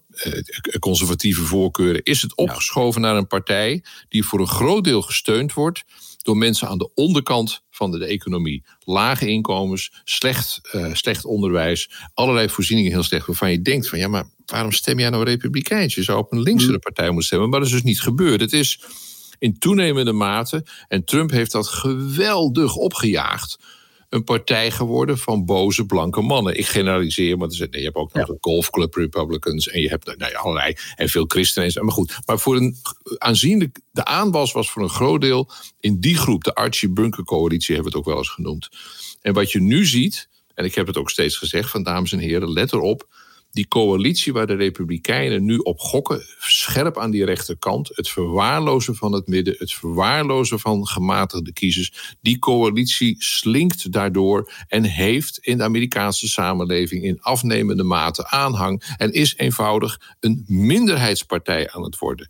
conservatieve 0.79 1.41
voorkeuren, 1.41 2.03
is 2.03 2.21
het 2.21 2.35
opgeschoven 2.35 3.01
naar 3.01 3.15
een 3.15 3.27
partij 3.27 3.83
die 4.09 4.25
voor 4.25 4.39
een 4.39 4.47
groot 4.47 4.83
deel 4.83 5.01
gesteund 5.01 5.53
wordt 5.53 5.83
door 6.21 6.38
mensen 6.38 6.67
aan 6.67 6.77
de 6.77 6.93
onderkant 6.93 7.63
van 7.69 7.91
de, 7.91 8.05
economie. 8.05 8.63
Lage 8.79 9.27
inkomens, 9.27 10.01
slecht, 10.03 10.62
uh, 10.71 10.93
slecht 10.93 11.25
onderwijs, 11.25 11.89
allerlei 12.13 12.49
voorzieningen 12.49 12.91
heel 12.91 13.03
slecht. 13.03 13.25
Waarvan 13.25 13.51
je 13.51 13.62
denkt 13.62 13.89
van 13.89 13.99
ja, 13.99 14.07
maar 14.07 14.29
waarom 14.45 14.71
stem 14.71 14.99
jij 14.99 15.09
nou 15.09 15.23
republikeins? 15.23 15.95
Je 15.95 16.03
zou 16.03 16.17
op 16.17 16.31
een 16.31 16.41
linkse 16.41 16.71
mm. 16.71 16.79
partij 16.79 17.05
moeten 17.05 17.25
stemmen. 17.25 17.49
Maar 17.49 17.59
dat 17.59 17.67
is 17.67 17.73
dus 17.73 17.83
niet 17.83 18.01
gebeurd. 18.01 18.41
Het 18.41 18.53
is 18.53 18.79
in 19.39 19.60
toenemende 19.60 20.13
mate, 20.13 20.65
en 20.88 21.06
Trump 21.06 21.32
heeft 21.32 21.52
dat 21.52 21.67
geweldig 21.67 22.75
opgejaagd 22.75 23.58
een 24.10 24.23
partij 24.23 24.71
geworden 24.71 25.17
van 25.17 25.45
boze 25.45 25.86
blanke 25.86 26.21
mannen. 26.21 26.58
Ik 26.58 26.65
generaliseer, 26.65 27.38
maar 27.38 27.49
je 27.49 27.67
hebt 27.69 27.95
ook 27.95 28.13
nog 28.13 28.28
de 28.28 28.38
golfclub 28.41 28.95
Republicans 28.95 29.67
en 29.67 29.82
je 29.82 29.89
hebt 29.89 30.06
nou 30.06 30.32
ja, 30.32 30.39
allerlei 30.39 30.75
en 30.95 31.10
veel 31.10 31.25
christenen. 31.28 31.86
Maar 31.86 31.93
goed, 31.93 32.19
maar 32.25 32.39
voor 32.39 32.56
een 32.56 32.75
aanzienlijk, 33.17 33.80
de 33.91 34.06
aanwas 34.06 34.52
was 34.52 34.71
voor 34.71 34.82
een 34.82 34.89
groot 34.89 35.21
deel 35.21 35.52
in 35.80 35.99
die 35.99 36.17
groep, 36.17 36.43
de 36.43 36.54
Archie 36.54 36.89
Bunker 36.89 37.23
coalitie 37.23 37.75
hebben 37.75 37.91
we 37.91 37.97
het 37.97 38.08
ook 38.08 38.13
wel 38.13 38.23
eens 38.23 38.34
genoemd. 38.34 38.69
En 39.21 39.34
wat 39.34 39.52
je 39.52 39.62
nu 39.62 39.86
ziet, 39.86 40.30
en 40.54 40.65
ik 40.65 40.75
heb 40.75 40.88
het 40.88 40.97
ook 40.97 41.10
steeds 41.10 41.38
gezegd 41.38 41.69
van 41.69 41.84
dames 41.84 42.12
en 42.12 42.19
heren, 42.19 42.52
let 42.52 42.73
erop 42.73 43.08
die 43.51 43.67
coalitie 43.67 44.33
waar 44.33 44.47
de 44.47 44.55
Republikeinen 44.55 45.45
nu 45.45 45.57
op 45.57 45.79
gokken, 45.79 46.25
scherp 46.39 46.97
aan 46.97 47.12
die 47.12 47.25
rechterkant, 47.25 47.89
het 47.93 48.09
verwaarlozen 48.09 48.95
van 48.95 49.13
het 49.13 49.27
midden, 49.27 49.55
het 49.57 49.73
verwaarlozen 49.73 50.59
van 50.59 50.88
gematigde 50.88 51.53
kiezers, 51.53 52.15
die 52.21 52.39
coalitie 52.39 53.15
slinkt 53.17 53.91
daardoor 53.91 54.51
en 54.67 54.83
heeft 54.83 55.38
in 55.38 55.57
de 55.57 55.63
Amerikaanse 55.63 56.27
samenleving 56.27 57.03
in 57.03 57.21
afnemende 57.21 57.83
mate 57.83 58.27
aanhang 58.27 58.95
en 58.97 59.12
is 59.12 59.35
eenvoudig 59.38 60.15
een 60.19 60.43
minderheidspartij 60.47 61.71
aan 61.71 61.83
het 61.83 61.97
worden. 61.97 62.29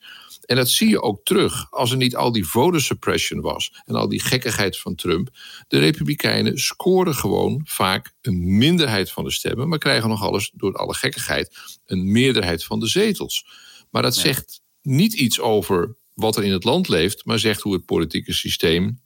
En 0.49 0.55
dat 0.55 0.69
zie 0.69 0.89
je 0.89 1.01
ook 1.01 1.23
terug 1.23 1.67
als 1.71 1.91
er 1.91 1.97
niet 1.97 2.15
al 2.15 2.31
die 2.31 2.47
voter 2.47 2.81
suppression 2.81 3.41
was 3.41 3.81
en 3.85 3.95
al 3.95 4.07
die 4.07 4.21
gekkigheid 4.21 4.77
van 4.77 4.95
Trump. 4.95 5.29
De 5.67 5.79
Republikeinen 5.79 6.57
scoren 6.57 7.15
gewoon 7.15 7.61
vaak 7.63 8.13
een 8.21 8.57
minderheid 8.57 9.11
van 9.11 9.23
de 9.23 9.31
stemmen, 9.31 9.67
maar 9.67 9.77
krijgen 9.77 10.09
nog 10.09 10.23
alles 10.23 10.51
door 10.53 10.73
alle 10.73 10.93
gekkigheid 10.93 11.57
een 11.85 12.11
meerderheid 12.11 12.63
van 12.63 12.79
de 12.79 12.87
zetels. 12.87 13.45
Maar 13.89 14.01
dat 14.01 14.15
zegt 14.15 14.61
niet 14.81 15.13
iets 15.13 15.39
over 15.39 15.95
wat 16.13 16.37
er 16.37 16.43
in 16.43 16.51
het 16.51 16.63
land 16.63 16.87
leeft, 16.87 17.25
maar 17.25 17.39
zegt 17.39 17.61
hoe 17.61 17.73
het 17.73 17.85
politieke 17.85 18.33
systeem 18.33 19.01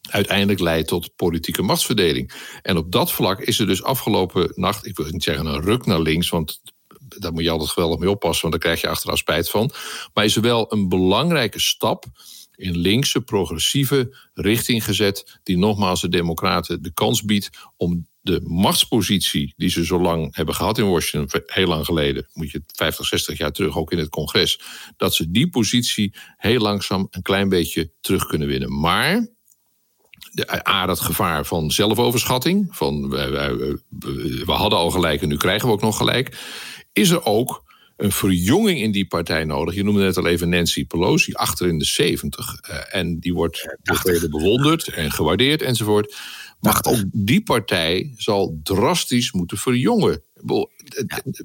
uiteindelijk 0.00 0.60
leidt 0.60 0.88
tot 0.88 1.16
politieke 1.16 1.62
machtsverdeling. 1.62 2.32
En 2.62 2.76
op 2.76 2.92
dat 2.92 3.12
vlak 3.12 3.40
is 3.40 3.58
er 3.58 3.66
dus 3.66 3.82
afgelopen 3.82 4.52
nacht, 4.54 4.86
ik 4.86 4.96
wil 4.96 5.06
niet 5.06 5.22
zeggen 5.22 5.46
een 5.46 5.62
ruk 5.62 5.86
naar 5.86 6.00
links, 6.00 6.28
want 6.28 6.60
daar 7.18 7.32
moet 7.32 7.42
je 7.42 7.50
altijd 7.50 7.70
geweldig 7.70 7.98
mee 7.98 8.10
oppassen, 8.10 8.48
want 8.48 8.52
daar 8.52 8.62
krijg 8.62 8.80
je 8.80 8.88
achteraf 8.88 9.18
spijt 9.18 9.50
van. 9.50 9.70
Maar 10.14 10.24
is 10.24 10.36
er 10.36 10.42
wel 10.42 10.72
een 10.72 10.88
belangrijke 10.88 11.60
stap 11.60 12.04
in 12.56 12.76
linkse, 12.76 13.20
progressieve 13.20 14.16
richting 14.34 14.84
gezet, 14.84 15.38
die 15.42 15.58
nogmaals 15.58 16.00
de 16.00 16.08
Democraten 16.08 16.82
de 16.82 16.92
kans 16.92 17.22
biedt 17.22 17.50
om 17.76 18.06
de 18.20 18.40
machtspositie 18.44 19.54
die 19.56 19.70
ze 19.70 19.84
zo 19.84 20.00
lang 20.00 20.36
hebben 20.36 20.54
gehad 20.54 20.78
in 20.78 20.90
Washington, 20.90 21.42
heel 21.46 21.66
lang 21.66 21.84
geleden, 21.84 22.28
moet 22.32 22.50
je 22.50 22.62
50, 22.66 23.06
60 23.06 23.38
jaar 23.38 23.52
terug, 23.52 23.76
ook 23.76 23.92
in 23.92 23.98
het 23.98 24.08
congres, 24.08 24.60
dat 24.96 25.14
ze 25.14 25.30
die 25.30 25.48
positie 25.48 26.14
heel 26.36 26.60
langzaam 26.60 27.06
een 27.10 27.22
klein 27.22 27.48
beetje 27.48 27.92
terug 28.00 28.26
kunnen 28.26 28.48
winnen. 28.48 28.80
Maar 28.80 29.28
de, 30.30 30.68
A, 30.68 30.86
dat 30.86 31.00
gevaar 31.00 31.46
van 31.46 31.70
zelfoverschatting, 31.70 32.66
van 32.70 33.08
we 33.08 34.42
hadden 34.46 34.78
al 34.78 34.90
gelijk 34.90 35.22
en 35.22 35.28
nu 35.28 35.36
krijgen 35.36 35.68
we 35.68 35.74
ook 35.74 35.80
nog 35.80 35.96
gelijk 35.96 36.38
is 36.96 37.10
er 37.10 37.24
ook 37.24 37.64
een 37.96 38.12
verjonging 38.12 38.80
in 38.80 38.90
die 38.90 39.06
partij 39.06 39.44
nodig. 39.44 39.74
Je 39.74 39.84
noemde 39.84 40.02
net 40.02 40.16
al 40.16 40.26
even 40.26 40.48
Nancy 40.48 40.86
Pelosi, 40.86 41.32
achter 41.32 41.68
in 41.68 41.78
de 41.78 41.84
70. 41.84 42.60
Uh, 42.70 42.76
eh, 42.76 43.00
en 43.00 43.18
die 43.18 43.34
wordt 43.34 43.76
door 43.82 44.28
bewonderd 44.30 44.88
en 44.88 45.10
gewaardeerd 45.12 45.62
enzovoort. 45.62 46.16
Maar 46.60 46.84
ook 46.88 47.02
die 47.12 47.42
partij 47.42 48.12
zal 48.16 48.60
drastisch 48.62 49.32
moeten 49.32 49.58
verjongen. 49.58 50.22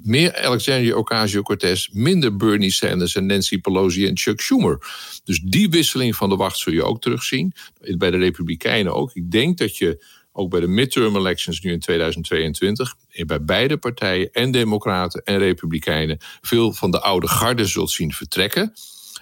Meer 0.02 0.36
Alexandria 0.36 0.94
Ocasio-Cortez, 0.94 1.88
minder 1.88 2.36
Bernie 2.36 2.72
Sanders 2.72 3.14
en 3.14 3.26
Nancy 3.26 3.60
Pelosi 3.60 4.06
en 4.06 4.18
Chuck 4.18 4.40
Schumer. 4.40 4.78
Dus 5.24 5.40
die 5.40 5.70
wisseling 5.70 6.16
van 6.16 6.28
de 6.28 6.36
wacht 6.36 6.58
zul 6.58 6.72
je 6.72 6.84
ook 6.84 7.00
terugzien. 7.00 7.52
Bij 7.96 8.10
de 8.10 8.16
Republikeinen 8.18 8.94
ook. 8.94 9.14
Ik 9.14 9.30
denk 9.30 9.58
dat 9.58 9.76
je 9.76 10.04
ook 10.32 10.50
bij 10.50 10.60
de 10.60 10.66
midterm 10.66 11.16
elections 11.16 11.60
nu 11.60 11.72
in 11.72 11.80
2022, 11.80 12.94
bij 13.26 13.44
beide 13.44 13.76
partijen, 13.76 14.32
en 14.32 14.50
Democraten 14.50 15.22
en 15.24 15.38
Republikeinen, 15.38 16.18
veel 16.40 16.72
van 16.72 16.90
de 16.90 17.00
oude 17.00 17.28
garden 17.28 17.68
zult 17.68 17.90
zien 17.90 18.12
vertrekken. 18.12 18.72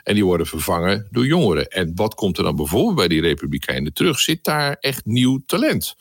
En 0.03 0.15
die 0.15 0.25
worden 0.25 0.47
vervangen 0.47 1.07
door 1.11 1.27
jongeren. 1.27 1.69
En 1.69 1.93
wat 1.95 2.15
komt 2.15 2.39
er 2.39 2.45
dan 2.45 2.57
bijvoorbeeld 2.57 2.97
bij 2.97 3.09
die 3.09 3.21
Republikeinen 3.21 3.93
terug? 3.93 4.21
Zit 4.21 4.45
daar 4.45 4.77
echt 4.81 5.05
nieuw 5.05 5.43
talent? 5.47 5.97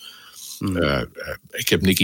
Hmm. 0.57 0.77
Uh, 0.77 1.01
ik 1.49 1.69
heb 1.69 1.81
Nikki 1.81 1.97